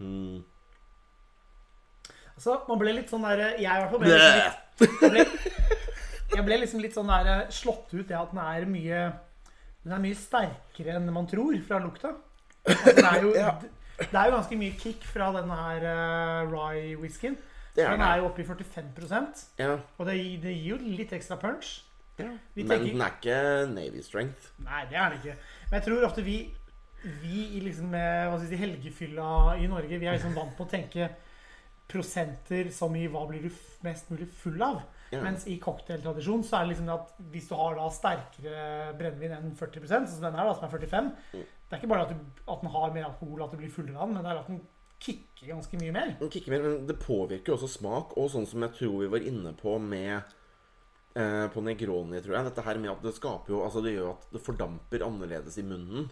Hmm. 0.00 0.40
Altså, 2.40 2.56
man 2.68 2.78
ble 2.80 2.94
litt 2.96 3.10
sånn 3.12 3.24
der 3.26 3.42
Jeg 3.60 3.68
i 3.68 3.82
hvert 3.82 3.90
fall 3.92 4.00
ble 4.00 4.14
liksom 4.16 4.38
litt, 4.40 4.62
jeg 4.80 5.10
ble, 5.12 5.24
jeg 6.38 6.44
ble 6.46 6.56
liksom 6.62 6.80
litt 6.80 6.96
sånn 6.96 7.10
der 7.12 7.42
slått 7.52 7.92
ut 7.92 8.06
det 8.08 8.16
at 8.16 8.32
den 8.32 8.40
er 8.40 8.64
mye 8.70 9.02
Den 9.84 9.92
er 9.92 10.00
mye 10.00 10.16
sterkere 10.16 10.96
enn 10.96 11.12
man 11.12 11.28
tror 11.28 11.58
fra 11.66 11.82
lukta. 11.84 12.14
Altså, 12.64 12.94
det, 12.96 13.04
er 13.04 13.26
jo, 13.26 13.34
det 13.34 14.16
er 14.16 14.30
jo 14.30 14.34
ganske 14.38 14.58
mye 14.60 14.78
kick 14.80 15.04
fra 15.08 15.30
denne 15.36 15.56
her 15.56 15.86
uh, 15.88 16.50
rye-whiskyen. 16.52 17.36
Det 17.80 17.86
er 17.88 17.96
Den 17.96 18.04
er 18.06 18.20
jo 18.20 18.28
oppe 18.28 18.42
i 18.44 18.46
45 18.46 19.44
Ja. 19.58 19.72
og 19.98 20.06
det, 20.06 20.16
det 20.44 20.52
gir 20.54 20.74
jo 20.76 20.78
litt 21.00 21.12
ekstra 21.16 21.36
punch. 21.40 21.82
ja. 22.20 22.30
Men 22.56 22.68
den 22.68 23.00
er 23.00 23.14
ikke 23.16 23.36
Navy 23.72 24.02
strength. 24.04 24.50
Nei, 24.60 24.84
det 24.90 24.96
er 25.00 25.10
den 25.14 25.18
ikke. 25.22 25.36
Men 25.70 25.80
jeg 25.80 25.86
tror 25.88 26.04
ofte 26.10 26.22
vi 26.26 26.38
Vi 27.00 27.56
i 27.56 27.60
liksom 27.64 27.88
med 27.94 28.28
hva 28.28 28.36
skal 28.36 28.50
si, 28.50 28.56
helgefylla 28.60 29.56
i 29.56 29.66
Norge 29.72 29.96
Vi 29.98 30.04
er 30.06 30.18
liksom 30.18 30.34
vant 30.36 30.52
på 30.58 30.66
å 30.66 30.68
tenke 30.68 31.06
prosenter 31.90 32.68
som 32.70 32.94
i 32.94 33.06
hva 33.10 33.22
blir 33.26 33.46
du 33.48 33.54
mest 33.82 34.10
mulig 34.12 34.28
full 34.42 34.60
av. 34.62 34.82
Ja. 35.10 35.22
Mens 35.24 35.46
i 35.50 35.56
cocktailtradisjon 35.58 36.44
så 36.46 36.60
er 36.60 36.66
det 36.68 36.74
liksom 36.76 36.90
at 36.94 37.14
hvis 37.32 37.48
du 37.50 37.54
har 37.58 37.74
da 37.80 37.88
sterkere 37.90 38.92
brennevin 39.00 39.32
enn 39.34 39.48
40% 39.58 39.88
sånn 39.90 40.06
som 40.12 40.22
den 40.28 40.36
her, 40.38 40.46
da, 40.46 40.54
som 40.54 40.68
er 40.68 40.74
45 40.76 41.08
Mm. 41.32 41.48
Det 41.70 41.76
er 41.76 41.82
ikke 41.84 41.90
bare 41.92 42.02
at, 42.02 42.10
du, 42.10 42.40
at 42.50 42.62
den 42.64 42.70
har 42.74 42.92
mer 42.94 43.04
alkohol, 43.06 43.42
at 43.44 43.52
du 43.52 43.58
blir 43.60 43.70
fullere 43.70 43.94
av 43.98 44.08
den, 44.08 44.14
men 44.16 44.24
det 44.26 44.30
er 44.32 44.38
at 44.40 44.48
den 44.50 44.60
kicker 45.00 45.50
ganske 45.54 45.80
mye 45.80 45.92
mer. 45.94 46.12
Den 46.20 46.30
kicker 46.32 46.52
mer, 46.54 46.66
men 46.66 46.86
det 46.88 46.98
påvirker 47.00 47.56
også 47.56 47.68
smak, 47.72 48.16
og 48.20 48.30
sånn 48.32 48.48
som 48.48 48.66
jeg 48.66 48.76
tror 48.78 48.98
vi 49.02 49.10
var 49.14 49.26
inne 49.26 49.52
på 49.56 49.76
med 49.82 50.16
eh, 51.16 51.46
på 51.52 51.62
Negroni, 51.64 52.20
tror 52.22 52.36
jeg. 52.36 52.48
Dette 52.50 52.64
her 52.66 52.80
med 52.82 52.92
at 52.92 53.04
det 53.04 53.14
skaper 53.16 53.54
jo 53.54 53.62
Altså 53.64 53.82
det 53.84 53.94
gjør 53.96 54.12
at 54.14 54.26
det 54.34 54.42
fordamper 54.44 55.06
annerledes 55.06 55.56
i 55.60 55.66
munnen. 55.66 56.10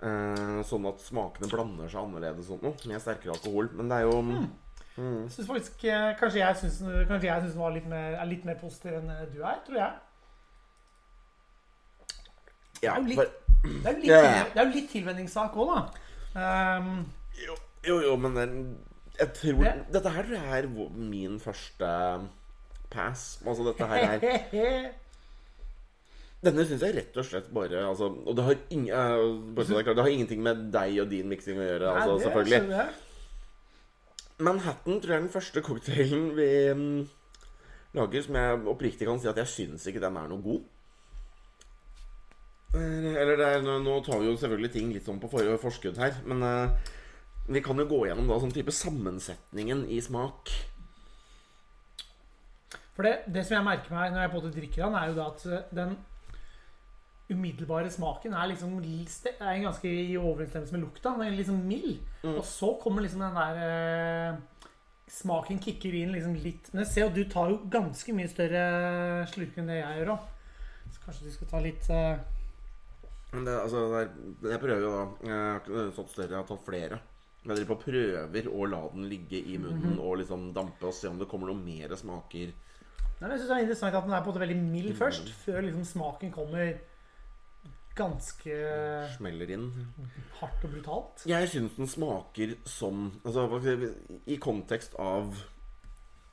Eh, 0.00 0.60
sånn 0.64 0.86
at 0.88 1.02
smakene 1.04 1.50
blander 1.52 1.90
seg 1.92 2.00
annerledes 2.04 2.48
sånn 2.48 2.62
noe, 2.64 2.76
med 2.88 3.02
sterkere 3.04 3.34
alkohol. 3.36 3.72
Men 3.76 3.90
det 3.92 4.00
er 4.00 4.08
jo 4.08 4.20
mm. 4.24 4.50
Jeg 5.00 5.32
synes 5.32 5.48
faktisk 5.48 5.84
eh, 5.88 6.10
Kanskje 6.18 6.40
jeg 6.40 6.56
syns 6.60 6.78
den 6.82 7.60
var 7.60 7.72
litt 7.72 7.86
mer, 7.88 8.16
er 8.20 8.28
litt 8.28 8.44
mer 8.48 8.58
positiv 8.60 8.98
enn 8.98 9.12
eh, 9.12 9.26
du 9.32 9.38
er, 9.40 9.60
tror 9.64 9.80
jeg. 9.80 9.98
ja, 12.82 12.94
Det 12.96 12.96
er 12.96 13.00
jo 13.00 13.08
litt- 13.08 13.20
for, 13.20 13.26
Det 13.62 13.90
er 14.56 14.64
jo 14.64 14.72
litt, 14.74 14.90
tilvenningssak 14.90 15.56
òg, 15.60 15.72
da. 15.76 16.06
Um, 16.80 17.04
jo, 17.36 17.56
jo, 17.86 18.00
jo, 18.04 18.16
men 18.20 18.34
den, 18.36 18.56
jeg 19.18 19.32
tror 19.36 19.64
Det- 19.64 19.92
Dette 19.94 20.10
her 20.14 20.22
tror 20.26 20.36
jeg 20.36 20.64
er 20.64 20.90
min 20.96 21.38
første 21.40 21.92
pass. 22.90 23.40
Altså 23.46 23.66
dette 23.70 23.86
her 23.86 24.18
er 24.18 24.90
Denne 26.44 26.64
syns 26.64 26.80
jeg 26.80 26.94
rett 26.96 27.16
og 27.20 27.26
slett 27.28 27.50
bare 27.52 27.82
altså, 27.84 28.08
Og 28.24 28.36
det 28.36 28.44
har, 28.46 28.56
ing, 28.72 28.86
uh, 28.88 29.54
det, 29.56 29.66
klart, 29.68 29.96
det 29.96 30.04
har 30.06 30.08
ingenting 30.12 30.42
med 30.42 30.70
deg 30.72 30.96
og 31.02 31.10
din 31.10 31.28
miksing 31.28 31.58
å 31.60 31.66
gjøre, 31.66 31.90
altså, 31.92 32.10
nei, 32.10 32.16
det 32.16 32.26
selvfølgelig. 32.26 32.84
Manhattan 34.40 35.00
tror 35.02 35.12
jeg 35.12 35.18
er 35.18 35.24
den 35.26 35.34
første 35.34 35.60
cocktailen 35.62 36.30
vi 36.38 36.48
um, 36.72 37.08
lager 37.92 38.24
som 38.24 38.38
jeg 38.40 38.60
oppriktig 38.72 39.08
kan 39.08 39.20
si 39.20 39.28
at 39.28 39.36
jeg 39.42 39.52
syns 39.52 39.84
ikke 39.90 40.00
den 40.00 40.16
er 40.16 40.30
noe 40.30 40.40
god. 40.44 40.62
Eller, 42.72 43.18
Eller 43.20 43.36
det 43.36 43.46
er, 43.50 43.62
nå, 43.66 43.98
tar 44.06 44.20
vi 44.22 44.30
jo 44.30 44.36
selvfølgelig 44.38 44.72
ting 44.72 44.92
litt 44.94 45.04
sånn 45.08 45.20
på 45.20 45.28
for, 45.32 45.48
forskudd 45.60 45.98
her, 46.00 46.14
men 46.30 46.44
eh, 46.46 46.90
vi 47.50 47.62
kan 47.64 47.78
jo 47.82 47.88
gå 47.90 48.04
gjennom 48.06 48.28
da 48.30 48.38
sånn 48.38 48.52
type 48.54 48.74
sammensetningen 48.74 49.82
i 49.90 49.98
smak. 50.04 50.52
For 52.94 53.06
det, 53.06 53.32
det 53.32 53.42
som 53.46 53.56
jeg 53.56 53.66
merker 53.66 53.96
meg 53.96 54.14
når 54.14 54.24
jeg 54.24 54.32
både 54.36 54.52
drikker 54.54 54.84
den, 54.84 54.96
er 54.98 55.10
jo 55.10 55.18
da 55.18 55.26
at 55.32 55.44
eh, 55.48 55.66
den 55.74 55.96
umiddelbare 57.30 57.90
smaken 57.94 58.34
er 58.34 58.48
liksom 58.50 58.78
er 58.82 59.50
en 59.52 59.66
ganske 59.68 59.90
i 59.90 60.16
overensstemmelse 60.18 60.74
med 60.74 60.82
lukta. 60.84 61.14
Den 61.14 61.26
er 61.26 61.36
liksom 61.38 61.60
mild. 61.66 62.00
Mm. 62.22 62.34
Og 62.36 62.44
så 62.46 62.72
kommer 62.82 63.06
liksom 63.06 63.22
den 63.24 63.38
der 63.38 63.60
eh, 63.66 64.40
Smaken 65.10 65.58
kicker 65.58 65.94
inn 65.98 66.12
liksom 66.14 66.36
litt 66.38 66.68
Men 66.70 66.84
ser 66.86 67.08
jo 67.08 67.14
du 67.16 67.24
tar 67.26 67.48
jo 67.50 67.56
ganske 67.66 68.12
mye 68.14 68.30
større 68.30 68.60
slurk 69.32 69.56
enn 69.58 69.66
det 69.72 69.80
jeg 69.80 69.96
gjør 69.98 70.12
òg. 70.14 70.28
Så 70.90 71.02
kanskje 71.02 71.26
du 71.26 71.32
skal 71.34 71.50
ta 71.50 71.62
litt 71.64 71.88
eh, 71.90 72.20
Men 73.32 73.48
det, 73.48 73.56
altså, 73.58 73.88
det 73.90 74.04
er, 74.04 74.12
jeg 74.52 74.62
prøver 74.62 74.84
jo 74.86 74.92
da 74.94 75.02
Jeg 75.26 75.40
har 75.40 75.58
ikke 75.64 75.88
stått 75.96 76.12
større, 76.14 76.30
jeg 76.30 76.38
har 76.38 76.46
tatt 76.52 76.68
flere. 76.68 77.00
Jeg 77.40 77.56
driver 77.56 77.70
på 77.74 77.82
prøver 77.86 78.48
å 78.52 78.66
la 78.68 78.80
den 78.92 79.06
ligge 79.08 79.38
i 79.40 79.56
munnen 79.58 79.98
og 79.98 80.18
liksom 80.20 80.52
dampe 80.52 80.90
og 80.90 80.92
se 80.94 81.08
om 81.08 81.18
det 81.18 81.28
kommer 81.30 81.48
noen 81.48 81.64
mer 81.64 81.94
smaker. 81.96 82.52
Nei, 82.52 83.28
men 83.28 83.30
jeg 83.32 83.40
synes 83.40 83.48
det 83.48 83.56
er 83.56 83.64
interessant 83.64 83.94
at 83.96 84.04
den 84.04 84.12
er 84.16 84.20
på 84.20 84.28
en 84.28 84.34
måte 84.34 84.42
veldig 84.44 84.58
mild 84.60 84.94
først, 84.96 85.24
Mm. 85.28 85.38
før 85.44 85.62
liksom 85.64 85.84
smaken 85.88 86.32
kommer 86.32 86.78
ganske 87.96 88.56
Smeller 89.16 89.50
inn. 89.50 89.66
hardt 90.40 90.64
og 90.64 90.70
brutalt. 90.72 91.24
Jeg 91.26 91.48
syns 91.48 91.76
den 91.76 91.86
smaker 91.90 92.54
som 92.64 93.10
Altså 93.24 93.48
I 94.26 94.36
kontekst 94.36 94.94
av 94.98 95.34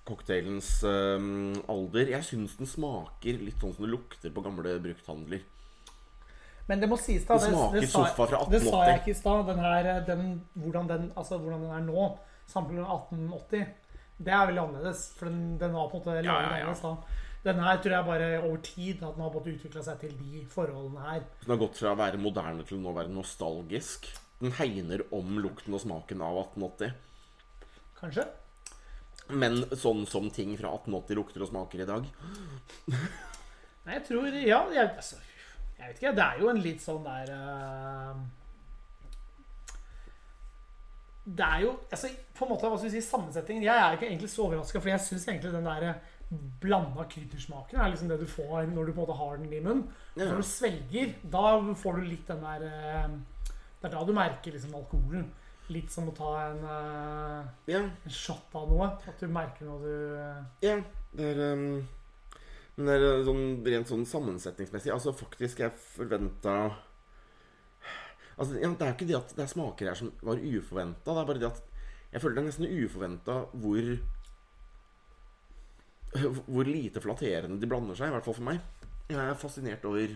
cocktailens 0.08 0.84
um, 0.88 1.56
alder 1.68 2.08
Jeg 2.14 2.24
syns 2.24 2.56
den 2.58 2.68
smaker 2.70 3.40
litt 3.44 3.60
sånn 3.60 3.74
som 3.76 3.84
det 3.86 3.92
lukter 3.92 4.32
på 4.32 4.44
gamle 4.46 4.78
brukthandler. 4.80 5.42
Men 6.68 6.82
det 6.84 6.90
må 6.92 6.98
sies, 7.00 7.24
da 7.26 7.38
Det 7.40 7.50
smaker 7.52 7.86
sa- 7.88 8.06
sofa 8.06 8.26
fra 8.28 8.40
Det 8.52 8.62
sa 8.64 8.82
jeg 8.90 9.00
ikke 9.02 9.14
i 9.14 9.20
stad. 9.22 9.46
Den 9.48 9.60
den, 10.08 10.24
hvordan, 10.58 10.88
den, 10.88 11.12
altså, 11.16 11.38
hvordan 11.40 11.62
den 11.64 11.72
er 11.72 11.86
nå, 11.88 12.08
sammenlignet 12.48 12.88
med 12.88 13.32
1880, 13.32 13.68
det 14.18 14.34
er 14.34 14.50
veldig 14.50 14.64
annerledes. 14.64 15.06
For 15.16 15.30
den, 15.30 15.58
den 15.62 15.74
var 15.74 15.90
på 15.90 15.98
en 15.98 16.04
måte 16.04 16.24
ja, 16.26 16.42
ja, 16.42 16.58
ja. 16.66 16.74
da. 16.82 16.96
Den 17.48 17.60
her 17.64 17.78
tror 17.80 17.94
jeg 17.96 18.06
bare 18.08 18.30
over 18.44 18.58
tid 18.66 19.04
at 19.04 19.16
den 19.16 19.24
har 19.24 19.32
utvikla 19.54 19.84
seg 19.86 20.00
til 20.02 20.16
de 20.20 20.42
forholdene 20.52 21.04
her. 21.06 21.22
Den 21.46 21.54
har 21.54 21.62
gått 21.62 21.78
fra 21.80 21.94
å 21.94 22.00
være 22.00 22.20
moderne 22.20 22.66
til 22.68 22.82
nå 22.82 22.92
å 22.92 22.98
være 22.98 23.14
nostalgisk. 23.14 24.10
Den 24.42 24.52
hegner 24.58 25.06
om 25.16 25.40
lukten 25.42 25.74
og 25.74 25.82
smaken 25.86 26.22
av 26.26 26.42
1880. 26.58 26.92
Kanskje? 28.02 28.28
Men 29.30 29.64
sånn 29.76 30.06
som 30.08 30.30
ting 30.32 30.54
fra 30.60 30.74
1880 30.76 31.18
lukter 31.20 31.44
og 31.46 31.50
smaker 31.52 31.84
i 31.84 31.88
dag. 31.88 32.06
Nei, 33.88 33.96
jeg 33.96 34.04
tror 34.10 34.28
Ja, 34.44 34.62
jeg, 34.74 34.92
altså, 35.00 35.18
jeg 35.78 35.88
vet 35.88 36.02
ikke. 36.02 36.16
Det 36.18 36.26
er 36.26 36.42
jo 36.42 36.50
en 36.52 36.62
litt 36.64 36.84
sånn 36.84 37.04
der 37.06 37.32
uh, 37.38 38.20
Det 41.28 41.46
er 41.46 41.64
jo 41.66 41.74
altså, 41.92 42.10
På 42.34 42.46
en 42.46 42.54
måte, 42.54 42.70
hva 42.70 42.80
skal 42.80 42.90
vi 42.90 42.96
si, 42.98 43.04
sammensetningen 43.06 43.66
Jeg 43.68 43.84
er 43.84 43.98
ikke 43.98 44.08
egentlig 44.10 44.32
så 44.34 44.48
overraska, 44.48 44.82
for 44.82 44.94
jeg 44.94 45.06
syns 45.06 45.28
egentlig 45.30 45.54
den 45.54 45.70
der 45.70 45.90
blanda 46.62 47.06
kryddersmaken 47.08 47.80
er 47.80 47.92
liksom 47.94 48.10
det 48.12 48.20
du 48.20 48.28
får 48.28 48.66
når 48.68 48.90
du 48.90 48.94
på 48.94 49.00
en 49.00 49.06
måte 49.06 49.16
har 49.16 49.38
den 49.38 49.54
i 49.54 49.62
munnen. 49.64 49.86
Ja. 50.18 50.26
Når 50.26 50.42
du 50.42 50.48
svelger, 50.50 51.14
da 51.24 51.44
får 51.84 52.00
du 52.00 52.08
litt 52.10 52.28
den 52.28 52.44
der 52.44 52.66
uh, 52.68 53.14
Det 53.80 53.88
er 53.88 53.94
da 53.94 54.02
du 54.04 54.12
merker 54.18 54.56
liksom 54.56 54.76
alkoholen. 54.76 55.30
Litt 55.72 55.92
som 55.92 56.08
å 56.08 56.16
ta 56.16 56.34
en, 56.50 56.60
uh, 56.64 57.48
yeah. 57.68 57.88
en 57.88 58.12
shot 58.14 58.56
av 58.56 58.68
noe. 58.72 58.90
At 59.08 59.24
du 59.24 59.32
merker 59.32 59.68
når 59.68 59.86
du 59.86 59.94
eh, 60.20 60.44
ja. 60.68 60.76
Det 61.18 61.32
er 61.32 61.42
øhm, 61.52 61.80
Men 62.78 63.26
sånn 63.26 63.46
rent 63.66 63.90
sånn 63.90 64.04
sammensetningsmessig 64.06 64.92
Altså 64.94 65.14
faktisk, 65.18 65.64
jeg 65.64 65.74
forventa 65.96 66.58
Altså, 68.38 68.60
ja, 68.62 68.70
Det 68.70 68.86
er 68.86 68.94
ikke 68.94 69.08
det 69.10 69.18
at 69.18 69.34
det 69.34 69.46
er 69.48 69.50
smaker 69.50 69.90
her 69.90 69.98
som 69.98 70.12
var 70.22 70.38
uforventa. 70.38 71.10
Det 71.10 71.22
er 71.24 71.30
bare 71.32 71.42
det 71.42 71.50
at 71.50 71.64
jeg 72.08 72.22
føler 72.24 72.38
det 72.38 72.42
er 72.44 72.48
nesten 72.52 72.86
uforventa 72.86 73.38
hvor 73.58 73.90
Hvor 76.46 76.70
lite 76.70 77.02
flatterende 77.04 77.60
de 77.62 77.70
blander 77.70 77.98
seg, 77.98 78.12
i 78.12 78.16
hvert 78.16 78.28
fall 78.28 78.38
for 78.38 78.48
meg. 78.48 78.62
Jeg 79.10 79.20
er 79.24 79.42
fascinert 79.42 79.86
over 79.90 80.14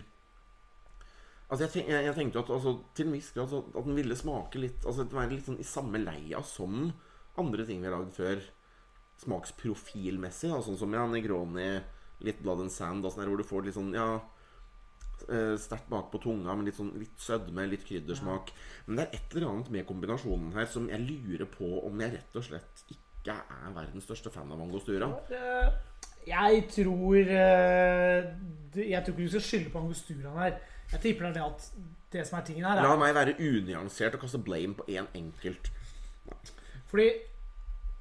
Altså, 1.52 1.66
jeg, 1.66 1.72
tenk, 1.74 1.88
jeg, 1.90 2.04
jeg 2.06 2.16
tenkte 2.16 2.38
jo 2.38 2.42
at 2.46 2.50
altså, 2.54 2.70
til 2.96 3.08
en 3.10 3.14
viss 3.18 3.32
grad 3.34 3.50
så 3.50 3.58
at 3.66 3.84
den 3.84 3.96
ville 3.98 4.16
smake 4.16 4.60
litt 4.62 4.86
Altså 4.88 5.04
være 5.10 5.34
litt 5.34 5.44
sånn 5.50 5.60
i 5.60 5.66
samme 5.68 6.00
leia 6.00 6.40
som 6.48 6.86
andre 7.36 7.66
ting 7.68 7.82
vi 7.82 7.88
har 7.88 7.96
lagd 7.98 8.14
før. 8.16 8.40
Smaksprofilmessig, 9.20 10.48
da, 10.52 10.62
sånn 10.64 10.78
som 10.80 10.94
ja, 10.96 11.04
Negroni, 11.08 11.68
litt 12.26 12.42
Blood 12.42 12.64
and 12.66 12.72
Sand, 12.72 13.04
og 13.04 13.14
sånn 13.14 13.28
hvor 13.30 13.40
du 13.40 13.46
får 13.46 13.66
litt 13.66 13.76
sånn 13.76 13.92
Ja 13.96 14.08
eh, 15.28 15.54
Sterkt 15.60 15.88
bak 15.92 16.10
på 16.12 16.20
tunga, 16.22 16.56
med 16.56 16.70
litt 16.70 16.78
sånn 16.78 16.92
litt 17.00 17.14
sødme, 17.20 17.68
litt 17.70 17.86
kryddersmak. 17.88 18.52
Men 18.86 18.98
det 18.98 19.06
er 19.06 19.16
et 19.20 19.36
eller 19.36 19.50
annet 19.52 19.72
med 19.76 19.88
kombinasjonen 19.88 20.52
her 20.56 20.68
som 20.70 20.90
jeg 20.90 21.06
lurer 21.06 21.48
på 21.50 21.70
om 21.86 22.04
jeg 22.04 22.16
rett 22.18 22.38
og 22.38 22.46
slett 22.48 22.84
ikke 22.92 23.38
er 23.38 23.74
verdens 23.76 24.08
største 24.08 24.32
fan 24.34 24.50
av 24.50 24.62
Angostura. 24.64 25.12
Jeg 26.26 26.66
tror 26.70 27.16
eh, 27.18 28.28
Jeg 28.78 29.02
tror 29.02 29.14
ikke 29.14 29.24
du 29.24 29.32
skal 29.34 29.44
skylde 29.46 29.72
på 29.72 29.80
angosturaen 29.82 30.38
her. 30.38 30.60
Jeg 30.92 31.00
tipper 31.00 31.26
det 31.26 31.30
er 31.30 31.34
det 31.40 31.46
at 31.48 31.66
det 32.12 32.26
som 32.28 32.38
er 32.38 32.44
tingen 32.46 32.66
her, 32.68 32.78
er, 32.78 32.86
La 32.86 32.96
meg 33.00 33.14
være 33.16 33.34
unyansert 33.40 34.18
og 34.18 34.22
kaste 34.26 34.38
blame 34.44 34.76
på 34.76 34.86
én 34.92 35.08
enkelt. 35.16 35.70
Fordi 36.90 37.08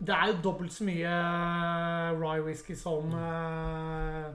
det 0.02 0.16
er 0.16 0.28
jo 0.32 0.38
dobbelt 0.44 0.74
så 0.74 0.84
mye 0.88 1.12
rye 2.22 2.42
whisky 2.46 2.76
som 2.76 3.12
uh, 3.14 4.32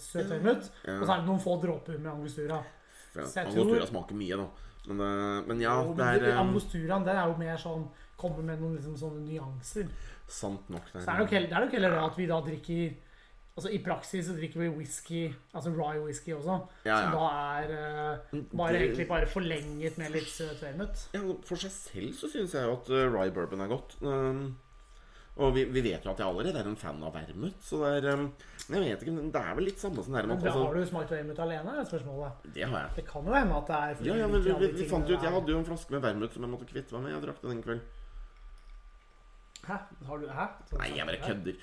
søtøymet. 0.00 0.70
Ja. 0.86 0.98
Og 1.00 1.06
så 1.06 1.12
er 1.16 1.22
det 1.22 1.28
noen 1.28 1.42
få 1.42 1.56
dråper 1.62 1.98
med 2.00 2.12
angostura. 2.14 2.62
Ja, 3.14 3.26
Så 3.26 3.40
Angostura 3.44 3.78
tror- 3.80 3.90
smaker 3.92 4.14
mye, 4.18 4.36
da. 4.40 4.46
Men, 4.86 5.00
uh, 5.00 5.46
men 5.48 5.60
ja, 5.60 5.76
Og 5.80 5.96
det 5.96 6.04
er 6.04 6.28
eh, 6.32 6.40
angosturaen 6.40 7.04
den 7.06 7.16
er 7.16 7.26
jo 7.30 7.36
mer 7.40 7.56
sånn 7.56 7.86
Kommer 8.20 8.42
med 8.46 8.60
noen 8.60 8.76
liksom 8.76 8.96
sånne 8.96 9.22
nyanser. 9.26 9.88
sant 10.28 10.68
nok. 10.70 10.84
Det 10.92 11.00
Så 11.02 11.06
det 11.06 11.14
er 11.14 11.18
nok 11.18 11.30
heller, 11.30 11.48
det 11.48 11.56
er 11.56 11.64
nok 11.64 11.72
heller 11.72 11.96
at 12.04 12.16
vi 12.18 12.26
da 12.26 12.40
drikker 12.40 12.94
Altså 13.56 13.70
I 13.70 13.78
praksis 13.78 14.26
så 14.26 14.34
drikker 14.34 14.58
vi 14.60 14.68
whisky, 14.68 15.34
altså 15.54 15.70
rye 15.70 16.00
whisky 16.02 16.32
også, 16.34 16.56
Ja, 16.84 16.96
som 17.04 17.12
da 17.12 17.26
er 17.60 17.70
uh, 17.70 18.38
bare 18.56 18.72
Det- 18.72 18.82
egentlig 18.82 19.08
bare 19.08 19.26
forlenget 19.26 19.96
med 19.98 20.10
litt 20.10 20.26
søt 20.28 20.60
vermut. 20.62 21.08
Ja, 21.14 21.20
For 21.44 21.54
seg 21.56 21.70
selv 21.70 22.12
så 22.18 22.28
syns 22.32 22.52
jeg 22.54 22.64
jo 22.66 22.72
at 22.72 22.90
uh, 22.90 23.12
rye 23.14 23.30
bourbon 23.30 23.60
er 23.60 23.68
godt. 23.68 23.96
Um, 24.02 24.56
og 25.34 25.54
vi, 25.56 25.64
vi 25.66 25.82
vet 25.82 26.04
jo 26.06 26.12
at 26.12 26.20
jeg 26.22 26.28
allerede 26.30 26.60
er 26.60 26.68
en 26.70 26.76
fan 26.78 27.00
av 27.02 27.16
vermut, 27.16 27.56
så 27.66 27.80
det 27.82 28.04
er 28.04 28.20
um, 28.20 28.28
jeg 28.64 28.80
vet 28.80 29.02
ikke, 29.02 29.14
men 29.16 29.32
det 29.34 29.40
er 29.42 29.56
vel 29.58 29.66
litt 29.66 29.80
samme 29.82 30.04
som 30.04 30.14
med 30.14 30.28
da 30.30 30.36
har 30.38 30.46
altså, 30.46 30.68
du 30.72 30.86
smakt 30.88 31.10
vermut 31.10 31.40
alene? 31.42 31.74
er 31.80 31.88
spørsmålet. 31.88 32.46
Det 32.54 32.62
har 32.64 32.78
jeg. 32.78 32.92
Det 33.00 33.04
kan 33.08 33.26
jo 33.26 33.34
hende 33.34 33.58
at 33.58 33.72
det 33.72 33.80
er 33.80 34.06
Ja, 34.08 34.14
ja, 34.22 34.28
men 34.30 34.44
vi, 34.44 34.54
vi, 34.62 34.70
vi 34.78 34.86
fant 34.88 35.10
ut. 35.10 35.18
Jeg 35.18 35.34
hadde 35.34 35.52
jo 35.52 35.58
en 35.58 35.66
flaske 35.66 35.92
med 35.92 36.04
vermut 36.06 36.36
som 36.36 36.46
jeg 36.46 36.52
måtte 36.54 36.68
kvitte 36.70 36.94
meg 36.94 37.04
med. 37.04 37.12
Jeg 37.16 37.24
drakk 37.26 37.42
den 37.42 37.56
en 37.56 37.62
kveld. 37.66 37.82
Hæ? 39.64 39.76
Har 40.06 40.22
du, 40.22 40.26
hæ? 40.28 40.46
Så- 40.70 40.78
Nei, 40.78 40.88
jeg 40.96 41.06
bare 41.10 41.20
kødder. 41.26 41.54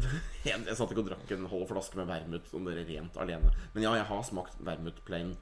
Jeg, 0.48 0.60
jeg 0.66 0.76
satt 0.76 0.92
ikke 0.92 1.02
og 1.04 1.10
drakk 1.10 1.32
en 1.36 1.48
halv 1.54 1.66
flaske 1.68 1.96
med 2.00 2.06
vermut 2.08 2.46
som 2.48 2.64
dere 2.66 2.86
rent 2.88 3.16
alene. 3.20 3.52
Men 3.74 3.84
ja, 3.84 3.92
jeg 4.00 4.08
har 4.08 4.22
smakt 4.24 4.56
vermut 4.64 5.02
plain. 5.04 5.36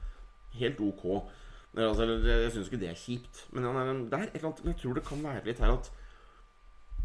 Helt 0.59 0.79
ok. 0.83 1.05
Altså, 1.77 2.05
jeg 2.05 2.51
syns 2.51 2.67
ikke 2.67 2.81
det 2.81 2.89
er 2.89 2.99
kjipt. 2.99 3.45
Men 3.55 3.65
ja, 3.65 3.71
det 3.73 4.13
er 4.13 4.27
et 4.27 4.35
eller 4.35 4.51
annet 4.51 4.65
jeg 4.71 4.79
tror 4.81 4.93
det 4.99 5.05
kan 5.07 5.23
være 5.23 5.45
litt 5.47 5.63
her 5.63 5.75
at 5.77 5.91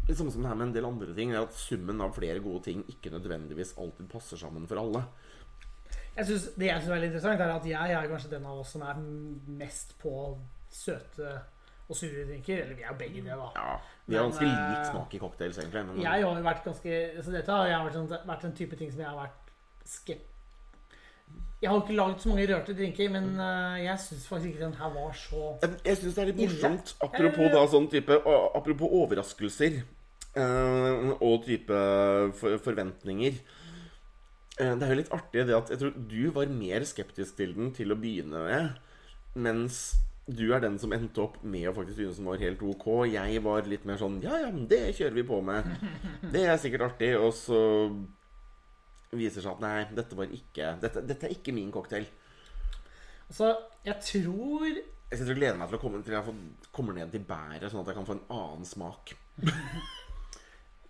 Litt 0.05 0.19
samme 0.19 0.31
som 0.33 0.43
det 0.43 0.51
her 0.51 0.57
med 0.59 0.67
en 0.67 0.75
del 0.75 0.85
andre 0.85 1.15
ting, 1.17 1.31
er 1.33 1.41
at 1.47 1.55
summen 1.57 2.03
av 2.05 2.13
flere 2.13 2.41
gode 2.43 2.67
ting 2.67 2.83
ikke 2.91 3.09
nødvendigvis 3.13 3.73
alltid 3.81 4.09
passer 4.11 4.37
sammen 4.37 4.67
for 4.69 4.81
alle. 4.83 5.01
Jeg 6.15 6.29
synes, 6.29 6.45
det 6.55 6.67
jeg 6.69 6.79
syns 6.79 6.89
er 6.89 6.93
veldig 6.93 7.09
interessant, 7.09 7.41
er 7.41 7.55
at 7.55 7.65
jeg 7.67 7.95
er 7.97 8.11
kanskje 8.11 8.31
den 8.35 8.45
av 8.47 8.61
oss 8.61 8.75
som 8.75 8.85
er 8.85 9.01
mest 9.59 9.95
på 9.99 10.13
søte 10.71 11.33
og 11.89 11.97
sure 11.97 12.27
drinker. 12.29 12.61
Eller 12.63 12.77
vi 12.77 12.85
er 12.85 12.93
jo 12.93 12.99
begge 12.99 13.23
det, 13.25 13.39
da. 13.39 13.49
Ja, 13.57 13.73
Vi 14.05 14.15
har 14.15 14.29
ganske 14.29 14.45
lik 14.45 14.61
eh, 14.77 14.85
smak 14.91 15.17
i 15.17 15.19
cocktails, 15.23 15.57
egentlig. 15.57 15.83
Men 15.89 15.99
Jeg 16.01 16.11
har 16.11 16.21
jo 16.21 16.45
vært 16.45 16.63
ganske 16.69 17.01
Så 17.25 17.33
dette 17.33 17.51
har 17.57 17.67
jeg 17.71 17.89
vært, 17.89 17.97
sånn, 17.99 18.29
vært 18.29 18.47
en 18.47 18.55
type 18.61 18.79
ting 18.79 18.93
som 18.93 19.03
jeg 19.03 19.09
har 19.09 19.19
vært 19.19 19.51
skeptisk 19.85 20.31
Jeg 21.63 21.71
har 21.71 21.81
ikke 21.81 21.97
laget 21.97 22.21
så 22.21 22.29
mange 22.29 22.47
rørte 22.53 22.77
drinker, 22.77 23.11
men 23.17 23.29
eh, 23.41 23.83
jeg 23.87 24.01
syns 24.05 24.29
faktisk 24.29 24.53
ikke 24.53 24.63
den 24.67 24.77
her 24.79 24.95
var 24.95 25.19
så 25.19 25.43
Jeg, 25.63 25.75
jeg 25.89 25.99
syns 26.01 26.15
det 26.15 26.23
er 26.23 26.31
litt 26.31 26.41
morsomt, 26.45 26.95
apropos 27.09 27.53
da 27.57 27.67
sånn 27.75 27.91
type 27.91 28.21
Apropos 28.29 28.97
overraskelser 29.03 29.81
og 30.35 31.45
type 31.45 31.77
forventninger. 32.65 33.37
Eh, 34.59 34.73
det 34.79 34.83
er 34.87 34.91
jo 34.93 34.97
litt 35.01 35.13
artig 35.15 35.45
det 35.47 35.55
at 35.55 35.69
jeg 35.73 35.79
tror 35.81 35.93
du 36.11 36.19
var 36.35 36.51
mer 36.51 36.83
skeptisk 36.87 37.35
til 37.39 37.53
den 37.57 37.71
til 37.75 37.91
å 37.91 37.97
begynne 37.99 38.41
med, 38.47 38.75
mens 39.35 39.79
du 40.25 40.45
er 40.55 40.61
den 40.63 40.79
som 40.81 40.93
endte 40.95 41.21
opp 41.21 41.35
med 41.45 41.67
å 41.69 41.73
faktisk 41.75 41.99
synes 41.99 42.17
den 42.17 42.25
var 42.29 42.39
helt 42.41 42.61
ok. 42.65 42.85
Jeg 43.11 43.41
var 43.45 43.67
litt 43.69 43.83
mer 43.85 43.99
sånn 44.01 44.15
Ja, 44.23 44.39
ja, 44.41 44.49
det 44.51 44.79
kjører 44.97 45.13
vi 45.19 45.25
på 45.27 45.37
med. 45.45 45.67
Det 46.33 46.45
er 46.49 46.57
sikkert 46.57 46.87
artig. 46.87 47.11
Og 47.19 47.29
så 47.37 47.59
viser 49.15 49.43
seg 49.45 49.51
at 49.53 49.61
nei, 49.61 49.75
dette 49.95 50.17
var 50.17 50.31
ikke 50.33 50.71
Dette, 50.81 51.03
dette 51.05 51.27
er 51.29 51.35
ikke 51.35 51.53
min 51.53 51.69
cocktail. 51.71 52.07
Altså, 53.29 53.51
jeg 53.85 54.01
tror 54.07 54.65
Jeg 54.65 55.19
sitter 55.19 55.35
og 55.35 55.39
gleder 55.43 55.59
meg 55.61 55.69
til 55.69 55.77
å 55.77 55.81
komme 55.83 56.01
til 56.03 56.13
jeg 56.17 56.25
får- 56.25 56.71
kommer 56.73 56.97
ned 56.97 57.11
til 57.13 57.21
bæret, 57.29 57.69
sånn 57.69 57.83
at 57.85 57.91
jeg 57.93 57.95
kan 57.99 58.07
få 58.09 58.17
en 58.17 58.25
annen 58.33 58.65
smak. 58.65 59.13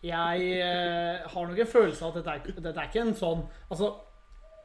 Jeg 0.06 0.50
eh, 0.62 1.28
har 1.34 1.48
nok 1.50 1.62
en 1.64 1.72
følelse 1.72 2.06
av 2.06 2.12
at 2.14 2.20
dette 2.22 2.36
er, 2.36 2.60
dette 2.62 2.78
er 2.84 2.90
ikke 2.92 3.02
en 3.08 3.16
sånn 3.18 3.46
Altså, 3.72 3.94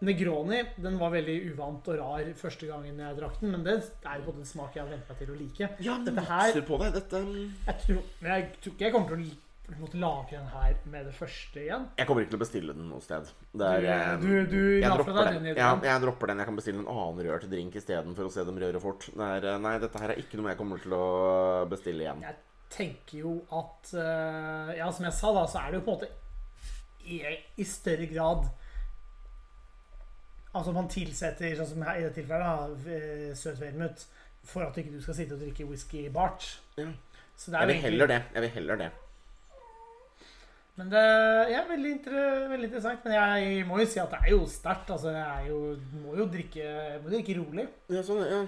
Negroni 0.01 0.63
den 0.81 0.97
var 1.01 1.13
veldig 1.13 1.35
uvant 1.53 1.89
og 1.93 1.99
rar 2.01 2.29
første 2.41 2.69
gangen 2.71 2.97
jeg 3.03 3.17
drakk 3.19 3.37
den, 3.43 3.51
men 3.53 3.65
det 3.67 3.75
er 4.09 4.17
jo 4.21 4.31
både 4.31 4.41
en 4.41 4.49
smak 4.49 4.77
jeg 4.79 4.85
har 4.87 4.89
vent 4.95 5.11
meg 5.11 5.19
til 5.21 5.33
å 5.35 5.37
like. 5.37 5.69
Ja, 5.85 5.99
men 6.01 6.07
Dette 6.09 6.25
her- 6.31 6.63
på 6.71 6.79
deg. 6.81 6.95
Dette 6.97 7.21
Jeg 7.21 7.77
tror, 7.85 8.03
men 8.23 8.31
jeg 8.33 8.47
tror 8.63 8.73
ikke 8.73 8.87
jeg 8.87 8.95
kommer 8.95 9.09
til 9.13 9.31
å 9.71 9.77
måtte 9.83 10.01
lage 10.01 10.31
den 10.39 10.49
her 10.55 10.79
med 10.91 11.05
det 11.07 11.15
første 11.15 11.61
igjen. 11.67 11.85
Jeg 12.01 12.07
kommer 12.09 12.25
ikke 12.25 12.33
til 12.33 12.41
å 12.41 12.45
bestille 12.47 12.75
den 12.81 12.89
noe 12.91 13.05
sted. 13.05 13.29
Det 13.53 13.69
er, 13.77 13.85
eh, 13.93 14.17
Du, 14.25 14.27
du, 14.27 14.47
du 14.51 14.81
jeg 14.81 14.91
dropper 14.91 15.13
den. 15.21 15.45
den 15.45 15.57
Ja, 15.61 15.69
jeg 15.85 16.01
dropper 16.03 16.27
den. 16.33 16.39
Jeg 16.39 16.47
kan 16.49 16.57
bestille 16.57 16.81
en 16.81 16.89
annen 16.97 17.27
rørt 17.29 17.51
drink 17.53 17.77
istedenfor 17.77 18.25
å 18.25 18.33
se 18.33 18.45
dem 18.49 18.57
røre 18.59 18.81
fort. 18.81 19.05
Det 19.13 19.21
er, 19.37 19.47
eh, 19.53 19.59
nei, 19.59 19.79
dette 19.79 20.01
her 20.01 20.11
er 20.17 20.17
ikke 20.25 20.41
noe 20.41 20.49
jeg 20.55 20.59
kommer 20.59 20.81
til 20.81 20.97
å 20.97 21.69
bestille 21.69 22.09
igjen. 22.09 22.25
Jeg 22.25 22.37
tenker 22.71 23.19
jo 23.25 23.35
at 23.57 23.93
eh, 23.99 24.73
Ja, 24.79 24.91
som 24.95 25.07
jeg 25.09 25.17
sa, 25.17 25.33
da, 25.35 25.45
så 25.51 25.63
er 25.63 25.73
det 25.73 25.81
jo 25.81 25.87
på 25.89 25.95
en 25.95 26.01
måte 26.01 26.11
i, 27.11 27.21
i 27.59 27.67
større 27.67 28.07
grad 28.11 28.49
Altså 30.57 30.73
man 30.75 30.89
tilsetter, 30.91 31.53
sånn 31.59 31.69
som 31.69 31.85
her, 31.87 32.01
i 32.01 32.07
dette 32.07 32.19
tilfellet, 32.19 32.43
da, 32.43 32.95
eh, 32.97 33.29
søt 33.39 33.61
vermut 33.61 34.03
for 34.51 34.65
at 34.67 34.79
ikke 34.81 34.97
du 34.97 35.03
skal 35.05 35.15
sitte 35.15 35.37
og 35.37 35.45
drikke 35.45 35.67
whisky 35.69 36.09
bart. 36.11 36.47
Ja. 36.79 36.89
Så 37.37 37.53
det 37.53 37.61
er 37.61 37.61
Jeg 37.61 37.69
vil 37.69 37.77
egentlig 37.77 37.91
heller 37.91 38.11
det. 38.11 38.23
Jeg 38.35 38.43
vil 38.43 38.53
heller 38.57 38.81
det. 38.81 38.89
Men 40.81 40.91
det 40.91 41.05
ja, 41.53 41.61
veldig, 41.69 41.91
inter 41.93 42.49
veldig 42.49 42.69
interessant. 42.71 43.05
Men 43.05 43.15
jeg 43.15 43.67
må 43.69 43.79
jo 43.79 43.87
si 43.93 44.01
at 44.01 44.11
det 44.15 44.21
er 44.25 44.33
jo 44.33 44.47
sterkt. 44.49 44.91
Altså, 44.91 45.13
jeg 45.15 45.23
er 45.23 45.47
jo, 45.53 45.61
må 46.03 46.17
jo 46.19 46.27
drikke, 46.33 46.67
må 47.05 47.13
drikke 47.13 47.37
rolig. 47.39 47.67
Ja, 47.93 48.03
sånn, 48.07 48.25
ja. 48.25 48.43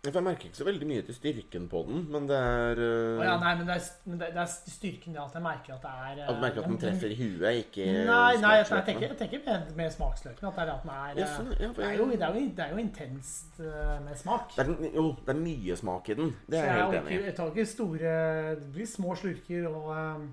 Jeg 0.00 0.22
merker 0.24 0.48
ikke 0.48 0.56
så 0.56 0.64
veldig 0.64 0.86
mye 0.88 1.02
til 1.04 1.12
styrken 1.12 1.66
på 1.68 1.82
den, 1.84 2.06
men 2.08 2.24
det 2.28 2.36
er 2.40 2.78
uh... 2.80 3.18
oh, 3.20 3.24
ja, 3.26 3.34
nei, 3.36 3.50
men 3.58 3.66
det 3.68 3.74
er, 3.74 3.88
men 4.08 4.20
det, 4.22 4.28
er 4.32 4.46
styrken 4.48 5.12
det 5.12 5.20
at 5.20 5.34
jeg 5.36 5.44
merker 5.44 5.74
at 5.74 5.82
det 5.84 5.90
er 5.90 6.22
At 6.24 6.38
du 6.38 6.40
merker 6.40 6.62
at 6.62 6.70
den 6.70 6.78
treffer 6.80 7.12
huet, 7.18 7.58
ikke 7.66 7.88
Nei, 8.08 8.30
nei 8.40 8.52
jeg, 8.62 8.68
tenker, 8.86 9.04
jeg 9.10 9.18
tenker 9.20 9.42
med, 9.44 9.74
med 9.76 9.92
smaksløkene. 9.92 10.48
At 10.48 10.56
det 10.56 10.64
er 10.64 10.72
at 10.72 10.86
den 10.86 10.94
er 10.94 11.20
Ja, 11.20 11.26
eh, 11.26 11.34
sånn, 11.34 11.52
ja, 11.52 11.68
det, 11.76 11.84
er 11.90 11.98
jo, 11.98 12.08
det, 12.14 12.22
er 12.24 12.38
jo, 12.38 12.46
det 12.56 12.64
er 12.64 12.72
jo 12.72 12.80
intenst 12.86 13.60
eh, 13.60 13.92
med 14.06 14.16
smak. 14.22 14.56
det 14.56 14.64
er, 14.64 14.88
Jo, 14.96 15.06
det 15.20 15.36
er 15.36 15.40
mye 15.42 15.78
smak 15.82 16.08
i 16.08 16.18
den. 16.22 16.34
Det 16.48 16.62
er 16.62 16.70
jeg 16.70 16.80
helt 16.80 16.98
enig 17.02 17.12
i. 17.18 17.20
jeg 17.28 17.38
tar 17.42 17.52
ikke 17.52 17.68
store 17.76 18.16
Det 18.64 18.72
blir 18.80 18.90
små 18.96 19.20
slurker 19.20 19.68
og 19.68 19.92
uh... 19.92 20.26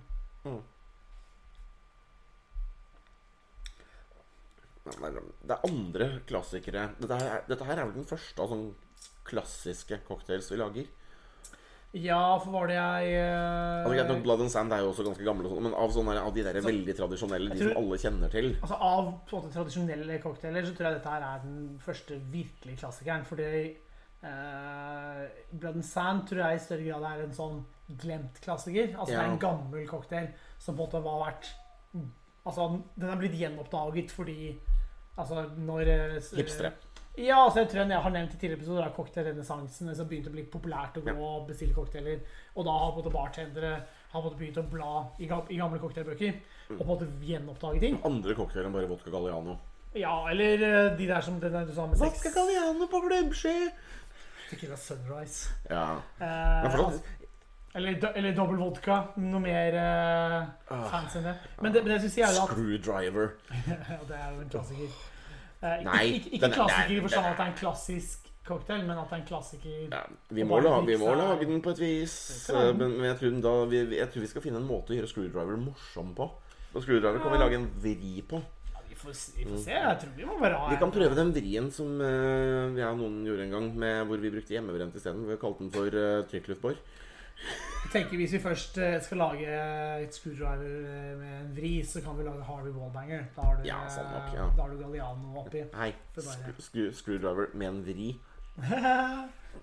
mm. 0.47 0.65
Det 4.87 5.51
er 5.51 5.63
andre 5.67 6.11
klassikere. 6.23 6.89
Dette 7.03 7.19
her, 7.19 7.31
er- 7.41 7.47
dette 7.51 7.65
her 7.67 7.81
er 7.81 7.89
vel 7.89 7.97
den 7.99 8.07
første 8.07 8.39
av 8.39 8.55
sånne 8.55 8.86
klassiske 9.29 9.99
cocktails 10.07 10.49
vi 10.51 10.57
lager. 10.61 10.87
Ja, 11.97 12.19
for 12.43 12.51
var 12.51 12.67
det 12.67 12.75
jeg 12.75 13.13
eh, 13.15 13.85
Altså, 13.85 13.93
greit 13.95 14.09
nok, 14.11 14.19
Blood 14.25 14.41
and 14.43 14.51
Sand 14.51 14.73
er 14.75 14.81
jo 14.83 14.89
også 14.91 15.05
ganske 15.07 15.23
gamle, 15.23 15.47
sånn, 15.49 15.63
men 15.69 15.73
av, 15.79 15.93
sånne, 15.95 16.17
av 16.19 16.33
de 16.35 16.43
der 16.43 16.57
veldig 16.61 16.95
tradisjonelle, 16.97 17.53
de 17.53 17.61
tror- 17.61 17.71
som 17.73 17.79
alle 17.79 17.99
kjenner 18.03 18.33
til 18.33 18.49
Altså 18.57 18.77
Av 18.89 19.07
på 19.29 19.37
en 19.37 19.45
måte, 19.45 19.53
tradisjonelle 19.55 20.17
cocktailer 20.21 20.67
så 20.67 20.73
tror 20.75 20.89
jeg 20.89 20.97
dette 20.99 21.13
her 21.15 21.25
er 21.29 21.45
den 21.45 21.61
første 21.81 22.17
virkelige 22.33 22.81
klassikeren. 22.83 23.23
Fordi 23.29 23.47
eh, 24.27 25.23
Blood 25.53 25.79
and 25.79 25.85
Sand 25.87 26.27
tror 26.27 26.43
jeg 26.43 26.59
i 26.59 26.63
større 26.65 26.87
grad 26.89 27.07
er 27.13 27.23
en 27.25 27.35
sånn 27.39 27.61
glemt 28.03 28.41
klassiker. 28.43 28.91
Altså 28.97 29.13
Det 29.15 29.21
er 29.23 29.31
en 29.31 29.39
gammel 29.47 29.87
cocktail 29.89 30.27
som 30.59 30.75
på 30.75 30.83
en 30.83 30.85
måte 30.85 31.01
har 31.07 31.23
vært 31.23 31.53
Altså 32.47 32.65
Den 32.95 33.09
er 33.11 33.19
blitt 33.19 33.35
gjenoppdaget 33.39 34.11
fordi 34.11 34.57
Altså 35.17 35.47
når 35.57 35.89
eh, 35.95 36.19
Hipstere. 36.37 36.75
Ja, 37.17 37.37
altså 37.47 37.63
jeg 37.63 37.69
tror 37.71 37.79
jeg 37.89 38.01
har 38.03 38.11
nevnt 38.13 38.33
i 38.35 38.37
tidligere 38.37 38.59
episoder 38.59 38.83
er 38.85 38.91
cocktailrenessansen 38.95 39.89
som 39.97 40.07
begynte 40.09 40.29
å 40.29 40.35
bli 40.35 40.43
populært 40.53 40.99
å 40.99 41.01
gå 41.01 41.15
og 41.17 41.47
bestille 41.49 41.73
cocktailer. 41.73 42.19
Og 42.55 42.67
da 42.67 42.75
har 42.77 42.91
på 42.93 42.99
en 42.99 43.03
måte 43.07 43.13
bartendere 43.15 43.71
har 44.11 44.13
på 44.13 44.21
en 44.21 44.27
måte 44.27 44.37
begynt 44.39 44.59
å 44.61 44.65
bla 44.69 44.91
i, 45.17 45.25
ga- 45.29 45.45
i 45.49 45.57
gamle 45.57 45.79
cocktailbøker 45.81 46.37
og 46.69 46.77
på 46.77 46.83
en 46.85 46.91
måte 46.91 47.09
gjenoppdage 47.25 47.81
ting. 47.81 47.97
Andre 48.05 48.35
cocktailer 48.37 48.69
enn 48.69 48.77
bare 48.77 48.89
vodka 48.91 49.09
Galliano. 49.13 49.57
Ja, 49.97 50.13
eller 50.29 50.61
eh, 50.67 50.97
de 50.99 51.07
der 51.09 51.21
som 51.25 51.39
den 51.41 51.53
der 51.57 51.65
du 51.65 51.73
sa 51.73 51.87
med 51.89 51.97
sex. 51.97 52.19
Vodka 52.21 52.35
Galliano 52.37 52.87
på 52.91 53.01
klubbski! 53.07 53.55
Tequila 54.51 54.77
Sunrise. 54.79 55.49
Ja. 55.71 55.97
Eh, 56.21 56.69
altså, 56.69 57.01
eller, 57.75 57.97
eller 58.15 58.35
dobbel 58.37 58.61
vodka. 58.61 59.01
Noe 59.19 59.41
mer 59.43 59.75
Ah. 59.81 60.85
fancy 60.91 61.17
enn 61.19 61.27
det. 61.31 61.35
Men 61.61 61.73
det, 61.73 61.83
men 61.83 61.97
det 61.97 62.13
jeg 62.13 62.23
er 62.29 62.37
at 62.43 62.49
Screwdriver. 62.53 63.33
ja, 63.67 63.97
Det 64.07 64.15
er 64.21 64.33
jo 64.35 64.41
en 64.45 64.49
klassiker. 64.53 64.97
Eh, 65.61 65.83
Nei, 65.83 66.03
ikke, 66.05 66.15
ikke, 66.17 66.33
ikke 66.35 66.41
den 66.41 66.51
er- 66.51 66.55
klassiker 66.55 66.91
i 66.91 66.95
den 66.95 67.01
forstand 67.07 67.25
at 67.25 67.37
det 67.37 67.45
er 67.45 67.51
en 67.51 67.59
klassisk 67.61 68.27
cocktail, 68.47 68.83
men 68.85 68.97
at 68.97 69.09
det 69.09 69.15
er 69.17 69.21
en 69.23 69.27
klassiker 69.27 69.87
Ja, 69.91 70.01
vi, 70.29 70.43
må 70.43 70.59
lage, 70.61 70.85
vi 70.87 70.97
må 71.01 71.13
lage 71.17 71.45
den 71.49 71.61
på 71.65 71.71
et 71.73 71.79
vis. 71.81 72.13
skal. 72.45 72.73
Men, 72.77 72.91
men 72.97 73.05
jeg, 73.09 73.17
tror 73.19 73.31
den 73.33 73.41
da, 73.41 73.53
vi, 73.65 73.81
jeg 73.97 74.09
tror 74.13 74.21
vi 74.21 74.27
skal 74.31 74.41
finne 74.45 74.61
en 74.61 74.67
måte 74.69 74.93
å 74.93 74.99
gjøre 74.99 75.09
screwdriver 75.11 75.57
morsom 75.59 76.13
på. 76.15 76.29
Og 76.75 76.83
screwdriver 76.85 77.19
kan 77.23 77.31
vi 77.33 77.41
lage 77.41 77.55
en 77.57 77.67
vri 77.81 78.21
på. 78.29 78.39
ja, 78.75 78.83
vi, 78.87 78.95
får, 78.95 79.11
s- 79.17 79.33
vi 79.35 79.43
får 79.49 79.57
se. 79.65 79.71
Jeg 79.73 79.99
tror 80.03 80.13
vi 80.15 80.25
må 80.29 80.37
bare 80.39 80.53
ha 80.61 80.69
Vi 80.69 80.77
kan 80.77 80.87
en- 80.91 80.95
prøve 80.99 81.15
den 81.17 81.33
vrien 81.33 81.71
som 81.73 81.99
eh, 82.01 82.77
ja, 82.79 82.93
noen 82.93 83.25
gjorde 83.25 83.43
en 83.49 83.51
gang, 83.57 83.67
med, 83.75 84.05
hvor 84.07 84.17
vi 84.21 84.29
brukte 84.29 84.53
hjemmebrent 84.55 84.95
isteden. 84.95 85.25
Vi 85.27 85.35
kalte 85.41 85.65
den 85.65 85.71
for 85.73 85.87
uh, 85.89 86.21
trykkluftbor. 86.29 86.77
Jeg 87.87 87.91
tenker 87.93 88.17
Hvis 88.19 88.33
vi 88.35 88.39
først 88.43 88.77
eh, 88.83 88.97
skal 89.01 89.17
lage 89.21 89.47
et 90.03 90.13
screwdriver 90.15 90.63
eh, 90.65 91.13
med 91.19 91.35
en 91.41 91.51
vri, 91.55 91.73
så 91.87 92.01
kan 92.03 92.17
vi 92.17 92.25
lage 92.27 92.43
Harvey 92.43 92.73
Wallbanger. 92.75 93.23
Da 93.35 93.41
har 93.47 93.55
du, 93.61 93.67
Ja, 93.69 93.77
sånn 93.93 94.09
nok, 94.11 94.27
eh, 94.33 94.35
ja. 94.41 94.47
da 94.57 94.61
har 94.65 94.73
du 94.73 94.81
Galliano 94.81 95.37
oppi. 95.43 95.61
Nei, 95.71 95.93
skru, 96.59 96.89
screwdriver 96.91 97.53
med 97.55 97.67
en 97.69 97.79
vri. 97.85 98.09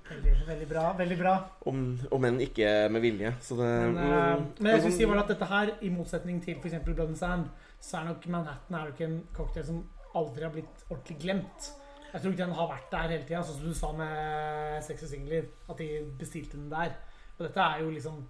veldig, 0.09 0.33
veldig 0.49 0.69
bra. 0.71 0.85
veldig 0.99 1.19
bra. 1.21 1.35
Om, 1.69 1.85
om 2.17 2.27
enn 2.31 2.41
ikke 2.47 2.73
med 2.95 3.05
vilje. 3.05 3.35
Så 3.45 3.59
det 3.61 3.69
Men, 3.69 3.99
eh, 3.99 4.35
mm, 4.39 4.47
men 4.59 4.71
jeg 4.73 4.81
skulle 4.81 4.93
sånn- 4.93 4.99
si 4.99 5.07
bare 5.13 5.25
at 5.27 5.33
dette 5.35 5.51
her, 5.53 5.73
i 5.83 5.91
motsetning 5.91 6.43
til 6.45 6.59
f.eks. 6.63 6.81
Blood 6.87 7.01
and 7.09 7.17
Sand, 7.21 7.49
så 7.81 8.01
er 8.01 8.05
nok 8.11 8.27
Manhattan 8.33 8.79
er 8.81 8.85
nok 8.91 9.01
en 9.05 9.19
cocktail 9.37 9.67
som 9.69 9.85
aldri 10.15 10.47
har 10.47 10.55
blitt 10.55 10.85
ordentlig 10.91 11.19
glemt. 11.21 11.73
Jeg 12.15 12.23
tror 12.23 12.31
ikke 12.33 12.45
den 12.47 12.55
har 12.57 12.69
vært 12.71 12.91
der 12.93 13.09
hele 13.11 13.25
tida, 13.27 13.43
sånn 13.43 13.59
som 13.59 13.69
du 13.69 13.75
sa 13.75 13.93
med 13.93 14.85
Sex 14.87 15.03
og 15.03 15.09
Singler. 15.11 15.49
At 15.69 15.77
de 15.83 15.89
bestilte 16.19 16.57
den 16.57 16.71
der. 16.71 16.95
Og 17.37 17.45
dette 17.47 17.67
er 17.67 17.83
jo 17.83 17.91
liksom 17.91 18.23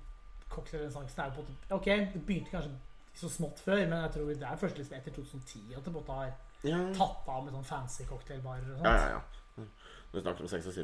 Cocktailrenessansen 0.54 1.22
er 1.22 1.30
jo 1.30 1.42
på 1.42 1.76
Ok, 1.76 1.86
det 1.86 2.22
begynte 2.26 2.52
kanskje 2.52 2.74
så 3.14 3.30
smått 3.30 3.60
før, 3.62 3.78
men 3.86 4.00
jeg 4.04 4.10
tror 4.16 4.30
det 4.32 4.48
er 4.48 4.58
først 4.58 4.78
liksom 4.78 4.96
etter 4.98 5.14
2010 5.14 5.76
at 5.78 5.86
det 5.86 6.02
har 6.08 6.32
ja. 6.66 6.80
tatt 6.96 7.28
av 7.30 7.44
med 7.44 7.54
sånn 7.54 7.66
fancy 7.68 8.06
cocktailbarer 8.08 8.72
og 8.72 8.80
sånt. 8.80 8.88
Ja, 8.88 8.94
ja, 9.14 9.20
ja. 9.20 9.66
Vi 10.14 10.22
snakker 10.22 10.46
om 10.46 10.50
sex 10.50 10.66
og 10.66 10.74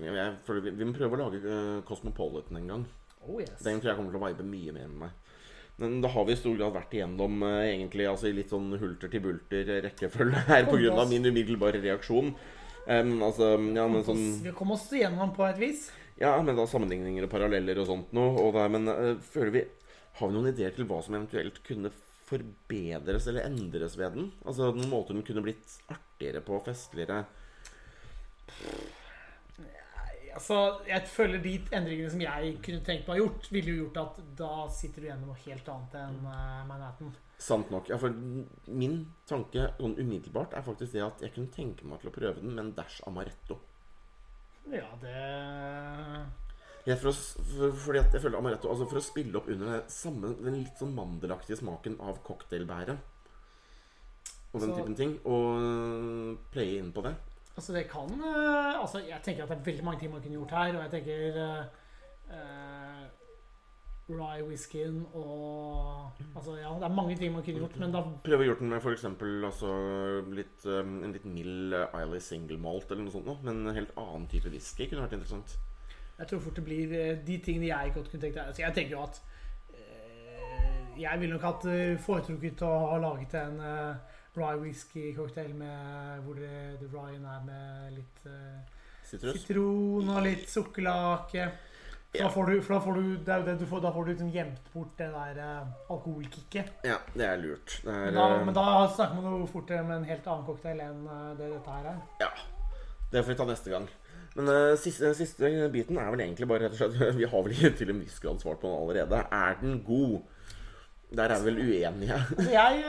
føler 0.46 0.62
vi, 0.64 0.72
vi 0.78 0.86
må 0.86 0.94
prøve 0.94 1.16
å 1.16 1.20
lage 1.24 1.40
uh, 1.42 1.82
Cosmopolitan 1.86 2.60
en 2.60 2.70
gang. 2.70 2.86
Oh 3.26 3.40
yes. 3.42 3.58
Den 3.62 3.82
tror 3.82 3.92
jeg 3.92 3.98
kommer 3.98 4.14
til 4.14 4.20
å 4.20 4.28
vibe 4.28 4.46
mye 4.46 4.74
mer 4.74 4.88
med 4.90 5.02
meg. 5.04 5.36
Men 5.80 6.00
da 6.04 6.10
har 6.12 6.26
vi 6.28 6.34
i 6.34 6.38
stor 6.38 6.56
grad 6.58 6.74
vært 6.76 6.94
igjennom 6.96 7.42
uh, 7.42 7.60
egentlig 7.64 8.08
altså 8.10 8.30
i 8.30 8.34
litt 8.36 8.52
sånn 8.52 8.70
hulter 8.80 9.12
til 9.12 9.24
bulter 9.24 9.70
rekkefølge 9.86 10.44
her 10.50 10.66
pga. 10.70 11.06
min 11.10 11.30
umiddelbare 11.30 11.82
reaksjon. 11.82 12.34
Um, 12.90 13.16
altså, 13.22 13.52
ja, 13.54 13.86
men 13.90 14.02
sånn 14.06 14.22
Vi 14.42 14.54
kom 14.56 14.74
oss 14.74 14.88
igjennom 14.94 15.34
på 15.36 15.46
et 15.46 15.58
vis. 15.60 15.88
Ja, 16.20 16.34
men 16.44 16.56
da 16.58 16.66
sammenligninger 16.68 17.24
og 17.24 17.32
paralleller 17.32 17.80
og 17.80 17.88
sånt 17.88 18.14
noe. 18.16 18.36
Og 18.42 18.52
det, 18.56 18.66
men 18.74 18.88
uh, 18.92 19.16
føler 19.32 19.54
vi 19.54 19.64
Har 20.18 20.28
vi 20.28 20.36
noen 20.36 20.50
ideer 20.50 20.74
til 20.76 20.88
hva 20.90 20.98
som 21.04 21.16
eventuelt 21.16 21.62
kunne 21.64 21.92
forbedres 22.28 23.28
eller 23.30 23.46
endres 23.48 23.96
ved 23.98 24.18
den? 24.18 24.32
Altså 24.44 24.70
noen 24.74 24.90
måter 24.90 25.16
den 25.16 25.24
kunne 25.26 25.44
blitt 25.44 25.78
artigere 25.90 26.42
på, 26.44 26.58
festligere? 26.66 27.22
Altså, 30.30 30.58
jeg 30.86 31.08
føler 31.10 31.40
de 31.42 31.56
endringene 31.74 32.10
som 32.12 32.20
jeg 32.22 32.52
kunne 32.62 32.84
tenkt 32.86 33.08
meg 33.08 33.16
å 33.16 33.24
gjort, 33.24 33.48
ville 33.50 33.72
jo 33.72 33.80
gjort 33.80 33.98
at 34.04 34.20
da 34.38 34.52
sitter 34.74 35.02
du 35.02 35.08
igjen 35.08 35.24
med 35.24 35.32
noe 35.32 35.42
helt 35.46 35.72
annet 35.72 35.96
enn 36.04 36.20
uh, 36.26 36.60
Manhattan. 36.68 37.16
Sant 37.40 37.72
nok. 37.72 37.88
Ja, 37.90 37.96
for 37.98 38.12
min 38.68 39.00
tanke 39.28 39.70
sånn 39.80 39.96
umiddelbart 39.96 40.54
er 40.54 40.66
faktisk 40.66 40.94
det 40.94 41.06
at 41.06 41.24
jeg 41.24 41.34
kunne 41.34 41.54
tenke 41.54 41.88
meg 41.88 42.02
til 42.02 42.12
å 42.12 42.14
prøve 42.14 42.42
den 42.42 42.52
med 42.52 42.66
en 42.66 42.74
dash 42.76 43.00
amaretto. 43.08 43.56
Ja, 44.68 44.86
det 45.00 45.14
Ja, 46.86 46.96
for, 46.96 47.10
å, 47.10 47.12
for, 47.12 47.72
for, 47.76 47.96
jeg 47.96 48.20
føler 48.22 48.38
amaretto 48.38 48.70
altså 48.72 48.86
For 48.88 49.00
å 49.00 49.04
spille 49.04 49.36
opp 49.40 49.48
under 49.52 49.74
det 49.76 49.80
samme, 49.92 50.34
den 50.40 50.60
litt 50.62 50.78
sånn 50.80 50.94
mandelaktige 50.96 51.58
smaken 51.60 51.98
av 52.00 52.22
cocktailbæret. 52.26 52.98
og 54.52 54.60
den 54.60 54.70
Så- 54.70 54.76
typen 54.76 54.94
ting. 54.96 55.18
Og 55.24 56.38
playe 56.52 56.78
inn 56.78 56.92
på 56.92 57.02
det. 57.02 57.14
Altså, 57.56 57.72
det 57.72 57.88
kan 57.90 58.08
eh, 58.08 58.80
Altså, 58.80 58.98
jeg 59.06 59.22
tenker 59.22 59.42
at 59.42 59.48
det 59.50 59.58
er 59.58 59.64
veldig 59.72 59.84
mange 59.84 60.00
ting 60.00 60.10
man 60.12 60.22
kunne 60.22 60.38
gjort 60.38 60.50
her, 60.50 60.76
og 60.76 60.82
jeg 60.86 60.90
tenker 60.90 61.36
uh, 62.30 63.04
Rye 64.10 64.42
whiskyen 64.46 65.00
og 65.14 66.10
Altså, 66.34 66.56
ja, 66.58 66.70
det 66.78 66.86
er 66.86 66.94
mange 66.94 67.16
ting 67.18 67.32
man 67.34 67.42
kunne 67.46 67.62
gjort, 67.62 67.76
men 67.80 67.92
da 67.94 68.02
Prøve 68.24 68.44
å 68.44 68.48
gjøre 68.50 68.60
den 68.60 68.70
med 68.72 68.82
f.eks. 68.82 69.04
Altså 69.06 69.72
litt, 70.34 70.66
um, 70.66 70.96
en 71.06 71.14
litt 71.14 71.26
mild 71.28 71.74
uh, 71.76 71.98
Islay 72.02 72.22
single 72.24 72.58
malt 72.62 72.90
eller 72.90 73.06
noe 73.06 73.14
sånt. 73.14 73.26
Noe, 73.30 73.38
men 73.46 73.64
en 73.66 73.76
helt 73.76 73.92
annen 74.00 74.28
type 74.30 74.50
whisky 74.52 74.86
kunne 74.90 75.04
vært 75.06 75.18
interessant. 75.18 75.56
Jeg 76.20 76.28
tror 76.28 76.42
fort 76.44 76.58
det 76.60 76.64
blir 76.66 76.90
eh, 76.92 77.18
de 77.24 77.38
tingene 77.40 77.70
jeg 77.70 77.92
godt 77.94 78.10
kunne 78.12 78.20
tenkt 78.26 78.36
meg. 78.36 78.50
Altså, 78.50 78.60
jeg 78.66 78.74
tenker 78.76 78.92
jo 78.92 79.04
at 79.06 79.20
eh, 79.72 80.98
Jeg 81.00 81.20
ville 81.22 81.32
nok 81.32 81.46
hatt 81.48 81.64
eh, 81.72 81.94
foretrukket 82.04 82.64
å 82.66 82.72
ha 82.90 82.98
laget 83.00 83.38
en 83.40 83.56
eh, 83.64 84.18
rye 84.36 84.58
whisky-cocktail 84.60 85.54
med 85.56 86.20
hvor 86.26 86.36
det, 86.38 86.52
det 86.82 86.90
ryen 86.92 87.24
er 87.24 87.40
med 87.46 87.96
litt 87.96 88.20
eh, 88.28 88.60
Sitrus. 89.08 89.40
sitron 89.40 90.12
og 90.12 90.20
litt 90.26 90.44
sukkerlake. 90.52 91.48
Ja. 92.12 92.24
da 92.24 92.30
får 92.34 92.46
du, 92.46 92.62
for 92.62 92.74
da 92.74 92.80
får 92.82 92.96
du, 92.98 93.02
det 93.22 93.32
er 93.32 93.42
jo 93.42 93.46
det 93.46 93.52
du 93.60 93.66
får, 93.70 93.80
da 93.84 93.90
får 93.94 94.06
du 94.06 94.10
liksom 94.10 94.30
gjemt 94.34 94.72
bort 94.72 94.96
det 94.98 95.06
der 95.14 95.36
eh, 95.38 95.66
alkoholkicket. 95.94 96.72
Ja, 96.82 96.96
det 97.14 97.26
er 97.26 97.36
lurt. 97.38 97.76
Det 97.84 97.92
er, 97.94 98.08
Men 98.08 98.16
da, 98.16 98.24
uh, 98.26 98.46
men 98.48 98.56
da 98.56 98.64
snakker 98.96 99.20
man 99.22 99.36
jo 99.38 99.46
fortere 99.46 99.84
med 99.86 100.00
en 100.00 100.08
helt 100.08 100.26
annen 100.26 100.46
cocktail 100.48 100.82
enn 100.82 101.04
eh, 101.06 101.28
det 101.38 101.52
dette 101.52 101.76
her 101.76 101.86
er. 101.92 102.00
Ja. 102.24 102.30
Det 103.12 103.22
får 103.22 103.30
vi 103.30 103.38
ta 103.38 103.46
neste 103.46 103.70
gang. 103.70 103.86
Men 104.34 104.50
uh, 104.50 104.74
siste, 104.78 105.12
siste 105.18 105.52
biten 105.70 106.02
er 106.02 106.10
vel 106.10 106.24
egentlig 106.26 106.50
bare 106.50 106.66
rett 106.66 106.74
og 106.74 106.82
slett 106.82 107.14
Vi 107.20 107.30
har 107.30 107.46
vel 107.46 107.54
ikke 107.54 107.72
til 107.78 107.94
en 107.94 108.02
viss 108.02 108.18
grad 108.22 108.42
svart 108.42 108.58
på 108.62 108.66
den 108.66 108.82
allerede. 108.82 109.22
Er 109.30 109.56
den 109.62 109.78
god? 109.86 110.18
Der 111.14 111.30
er 111.30 111.38
vi 111.44 111.50
vel 111.52 111.62
uenige. 111.62 112.18
Altså, 112.18 112.50
jeg 112.58 112.84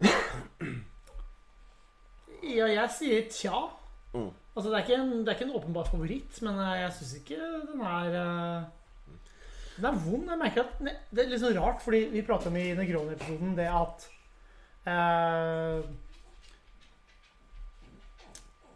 eh, 0.00 0.72
Ja, 2.56 2.66
jeg 2.70 2.90
sier 2.96 3.28
tja. 3.32 3.62
Mm. 4.16 4.32
Altså, 4.56 4.70
det 4.70 4.76
er, 4.78 4.84
ikke 4.86 4.96
en, 5.02 5.12
det 5.20 5.28
er 5.28 5.36
ikke 5.36 5.44
en 5.50 5.58
åpenbar 5.58 5.88
favoritt, 5.90 6.38
men 6.46 6.58
eh, 6.64 6.80
jeg 6.80 6.92
syns 6.96 7.14
ikke 7.18 7.36
den 7.68 7.82
er 7.84 8.14
eh, 8.22 8.62
Den 9.76 9.84
er 9.90 9.98
vond. 10.06 10.30
Jeg 10.30 10.40
merker 10.40 10.64
at 10.64 10.78
Det 10.80 11.24
er 11.24 11.28
litt 11.28 11.42
sånn 11.42 11.58
rart, 11.58 11.84
fordi 11.84 12.06
vi 12.14 12.24
pratet 12.24 12.48
om 12.48 12.56
i 12.56 12.70
Negroni-episoden 12.78 13.52
det 13.58 13.68
at 13.68 14.08
eh, 14.88 15.84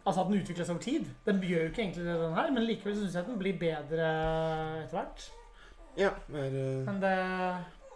Altså 0.05 0.21
at 0.21 0.29
den 0.29 0.41
utvikles 0.41 0.69
over 0.69 0.81
tid. 0.81 1.09
Den 1.25 1.41
gjør 1.45 1.65
jo 1.65 1.73
ikke 1.73 1.81
egentlig 1.81 2.05
det, 2.05 2.15
den 2.21 2.33
her, 2.33 2.53
men 2.53 2.63
likevel 2.65 2.95
syns 2.97 3.17
jeg 3.17 3.25
den 3.27 3.37
blir 3.41 3.57
bedre 3.61 4.07
etter 4.81 4.97
hvert. 4.97 5.27
Ja, 5.97 6.09
er, 6.33 6.55
uh, 6.55 6.85
Men 6.87 7.01
det 7.01 7.11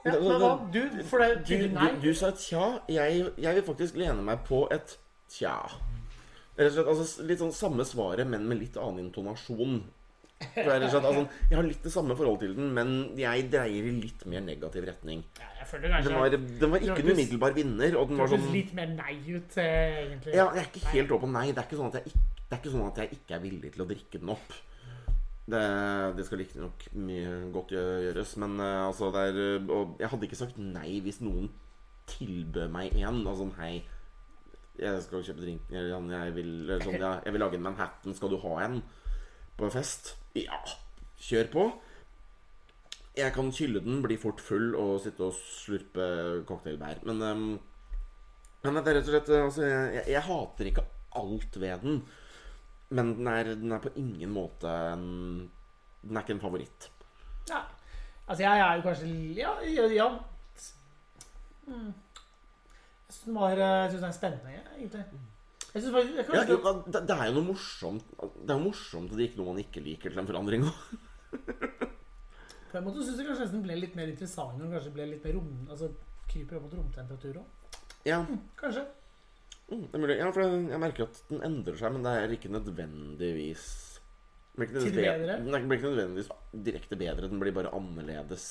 ja, 0.05 0.11
men 0.21 0.41
hva? 0.41 0.51
Du, 0.73 0.81
for 1.09 1.23
det 1.23 1.47
du, 1.47 1.53
du, 1.73 1.87
du 2.03 2.11
sa 2.13 2.29
tja. 2.37 2.65
Jeg, 2.89 3.25
jeg 3.41 3.57
vil 3.57 3.65
faktisk 3.65 3.97
lene 3.97 4.21
meg 4.25 4.43
på 4.45 4.67
et 4.73 4.99
tja. 5.33 5.55
Slett, 6.55 6.87
altså, 6.87 7.25
litt 7.27 7.41
sånn 7.41 7.53
samme 7.55 7.83
svaret, 7.87 8.27
men 8.31 8.45
med 8.47 8.61
litt 8.61 8.77
annen 8.79 9.09
intonasjon. 9.09 9.81
Slett, 10.35 10.85
altså, 10.87 11.25
jeg 11.49 11.57
har 11.57 11.65
litt 11.67 11.83
det 11.83 11.91
samme 11.91 12.15
forhold 12.15 12.39
til 12.43 12.53
den, 12.55 12.69
men 12.75 12.93
jeg 13.19 13.49
dreier 13.51 13.89
i 13.89 13.93
litt 14.03 14.23
mer 14.31 14.43
negativ 14.43 14.87
retning. 14.87 15.23
Ja, 15.39 15.49
kanskje 15.65 15.81
Den 16.09 16.15
var, 16.19 16.29
den 16.29 16.71
var 16.71 16.83
ikke 16.83 17.03
en 17.03 17.11
umiddelbar 17.11 17.55
vinner, 17.55 17.97
og 17.99 18.11
den 18.11 18.21
var 18.21 18.31
sånn 18.31 18.47
litt 18.53 18.71
mer 18.77 18.91
nei 18.93 19.17
ut, 19.27 19.57
eh, 19.57 19.99
egentlig. 20.05 20.35
Ja, 20.37 20.47
jeg 20.55 20.63
er 20.63 20.71
ikke 20.71 20.93
helt 20.93 21.11
over 21.11 21.25
på 21.25 21.31
nei. 21.33 21.49
Det 21.51 21.59
er 21.59 21.67
ikke 21.67 21.81
sånn 21.81 21.91
at 21.91 21.99
jeg 21.99 22.11
ikke, 22.11 22.23
det 22.37 22.55
er 22.55 22.61
ikke, 22.61 22.73
sånn 22.75 22.87
at 22.87 23.01
jeg 23.03 23.11
ikke 23.17 23.37
er 23.37 23.43
villig 23.43 23.73
til 23.75 23.85
å 23.85 23.89
drikke 23.89 24.21
den 24.21 24.33
opp. 24.35 24.55
Det, 25.45 25.61
det 26.17 26.23
skal 26.25 26.39
riktignok 26.41 26.87
mye 26.97 27.33
godt 27.53 27.75
gjøres, 27.75 28.31
men 28.41 28.55
eh, 28.63 28.79
altså 28.87 29.11
er 29.21 29.35
eh, 29.43 29.75
jeg 30.01 30.09
hadde 30.13 30.29
ikke 30.29 30.39
sagt 30.39 30.57
nei 30.57 30.99
hvis 31.05 31.21
noen 31.21 31.51
tilbød 32.09 32.71
meg 32.73 32.95
en. 33.01 33.21
Altså 33.27 33.49
hei, 33.59 33.75
jeg 34.79 35.01
skal 35.05 35.23
kjøpe 35.25 35.43
drink 35.43 35.71
eller 35.71 36.15
jeg 36.15 36.35
vil, 36.35 36.53
sånn, 36.83 36.97
jeg, 36.99 37.21
jeg 37.25 37.35
vil 37.35 37.43
lage 37.43 37.59
en 37.59 37.65
Manhattan. 37.65 38.15
Skal 38.17 38.33
du 38.33 38.39
ha 38.43 38.55
en 38.65 38.81
på 39.55 39.69
fest? 39.73 40.15
Ja, 40.35 40.59
kjør 41.21 41.51
på. 41.53 41.67
Jeg 43.15 43.31
kan 43.31 43.53
kylle 43.55 43.79
den, 43.79 44.01
bli 44.03 44.17
fort 44.19 44.41
full 44.43 44.73
og 44.75 44.97
sitte 45.05 45.29
og 45.29 45.37
slurpe 45.39 46.09
cocktailbær. 46.49 47.05
Men 47.07 47.23
um, 47.23 47.47
men 48.65 48.81
det 48.81 48.91
er 48.91 48.97
rett 48.97 49.09
og 49.09 49.13
slett 49.13 49.31
altså, 49.37 49.65
jeg, 49.67 49.89
jeg, 49.93 50.05
jeg 50.15 50.25
hater 50.25 50.69
ikke 50.71 50.85
alt 51.19 51.57
ved 51.61 51.83
den. 51.85 51.99
Men 52.95 53.11
den 53.19 53.29
er, 53.29 53.51
den 53.57 53.73
er 53.75 53.83
på 53.83 53.91
ingen 53.99 54.31
måte 54.33 54.69
en 54.69 55.05
Den 56.05 56.17
er 56.17 56.25
ikke 56.25 56.35
en 56.35 56.43
favoritt. 56.43 56.89
Ja. 57.49 57.63
Altså, 58.25 58.41
jeg 58.43 58.59
er 58.61 58.75
jo 58.77 58.85
kanskje 58.85 59.09
Ja, 59.37 59.53
ja, 59.69 59.85
ja. 59.93 60.09
Mm. 61.65 61.93
Den 63.25 63.37
var 63.37 63.57
eh, 63.57 63.77
Jeg 63.85 63.95
synes 63.95 64.05
er 64.07 64.17
spennende, 64.17 64.57
egentlig. 64.77 65.05
Jeg 65.75 65.83
synes 65.83 65.95
jeg 65.95 66.25
Ja, 66.33 66.43
det, 66.47 67.01
det 67.09 67.15
er 67.15 67.25
jo 67.27 67.35
noe 67.35 67.47
morsomt 67.49 68.11
Det 68.15 68.47
er 68.47 68.59
jo 68.59 68.63
morsomt 68.63 69.09
at 69.09 69.15
det 69.15 69.21
drikke 69.23 69.41
noe 69.41 69.53
man 69.53 69.63
ikke 69.63 69.83
liker, 69.83 70.13
til 70.13 70.21
en 70.21 70.29
forandring 70.29 70.67
òg. 70.69 70.83
På 72.71 72.79
en 72.79 72.85
måte 72.87 73.05
syns 73.07 73.19
jeg 73.21 73.27
kanskje 73.29 73.49
den 73.53 73.63
ble 73.63 73.79
litt 73.79 73.95
mer 73.97 74.11
interessant 74.11 74.57
når 74.57 74.67
den 74.67 74.77
kanskje 74.77 74.93
ble 74.95 75.09
litt 75.13 75.25
mer 75.25 75.37
rom... 75.39 75.51
Altså 75.69 75.91
kryper 76.25 76.57
opp 76.57 76.65
mot 76.65 76.77
romtemperatur 76.79 77.37
òg. 77.39 77.81
Ja, 78.05 78.17
Kanskje. 78.59 78.81
mm, 79.69 79.83
det 79.83 79.97
er 79.97 80.01
mulig. 80.01 80.15
Ja, 80.19 80.29
for 80.33 80.43
jeg, 80.43 80.63
jeg 80.73 80.81
merker 80.81 81.05
at 81.05 81.19
den 81.29 81.43
endrer 81.45 81.77
seg, 81.79 81.93
men 81.93 82.05
det 82.05 82.15
er 82.17 82.33
ikke 82.35 82.51
nødvendigvis 82.53 83.67
den 84.55 84.61
blir 84.61 84.67
ikke 84.67 84.79
nødvendigvis 84.79 85.35
Den 85.35 85.67
blir 85.67 85.77
ikke 85.77 85.89
nødvendigvis 85.91 86.29
direkte 86.65 86.95
bedre, 86.95 87.29
den 87.29 87.39
blir 87.39 87.55
bare 87.55 87.73
annerledes. 87.75 88.45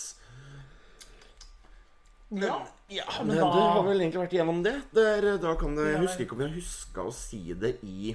Ja. 2.34 2.58
Ja, 2.90 3.04
men 3.20 3.28
men 3.28 3.36
da- 3.38 3.50
Du 3.52 3.58
har 3.60 3.82
vel 3.86 4.00
egentlig 4.02 4.20
vært 4.22 4.32
igjennom 4.36 4.62
det. 4.62 4.74
det 4.92 5.04
er, 5.24 5.38
da 5.38 5.54
kan 5.56 5.74
det, 5.76 5.84
jeg 5.86 5.98
vel. 5.98 6.06
husker 6.06 6.24
ikke 6.26 6.32
om 6.32 6.38
vi 6.38 6.48
har 6.48 6.56
huska 6.58 7.04
å 7.08 7.12
si 7.14 7.40
det 7.54 7.78
i 7.82 8.14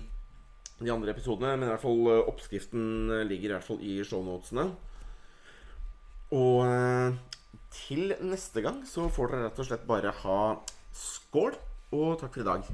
de 0.80 0.90
andre 0.94 1.12
episodene, 1.12 1.58
men 1.58 1.68
i 1.68 1.72
hvert 1.74 1.82
fall 1.82 2.08
eh, 2.08 2.28
oppskriften 2.30 3.10
eh, 3.12 3.24
ligger 3.28 3.50
i 3.50 3.54
hvert 3.58 3.66
fall 3.68 3.82
i 3.82 3.98
shownotene. 4.08 4.68
Og 6.32 6.66
eh, 6.70 7.18
til 7.74 8.14
neste 8.22 8.62
gang 8.66 8.84
så 8.88 9.10
får 9.12 9.32
dere 9.34 9.48
rett 9.50 9.60
og 9.60 9.66
slett 9.72 9.88
bare 9.90 10.14
ha 10.24 10.40
skål, 10.96 11.56
og 11.92 12.20
takk 12.22 12.34
for 12.38 12.42
i 12.44 12.48
dag. 12.52 12.70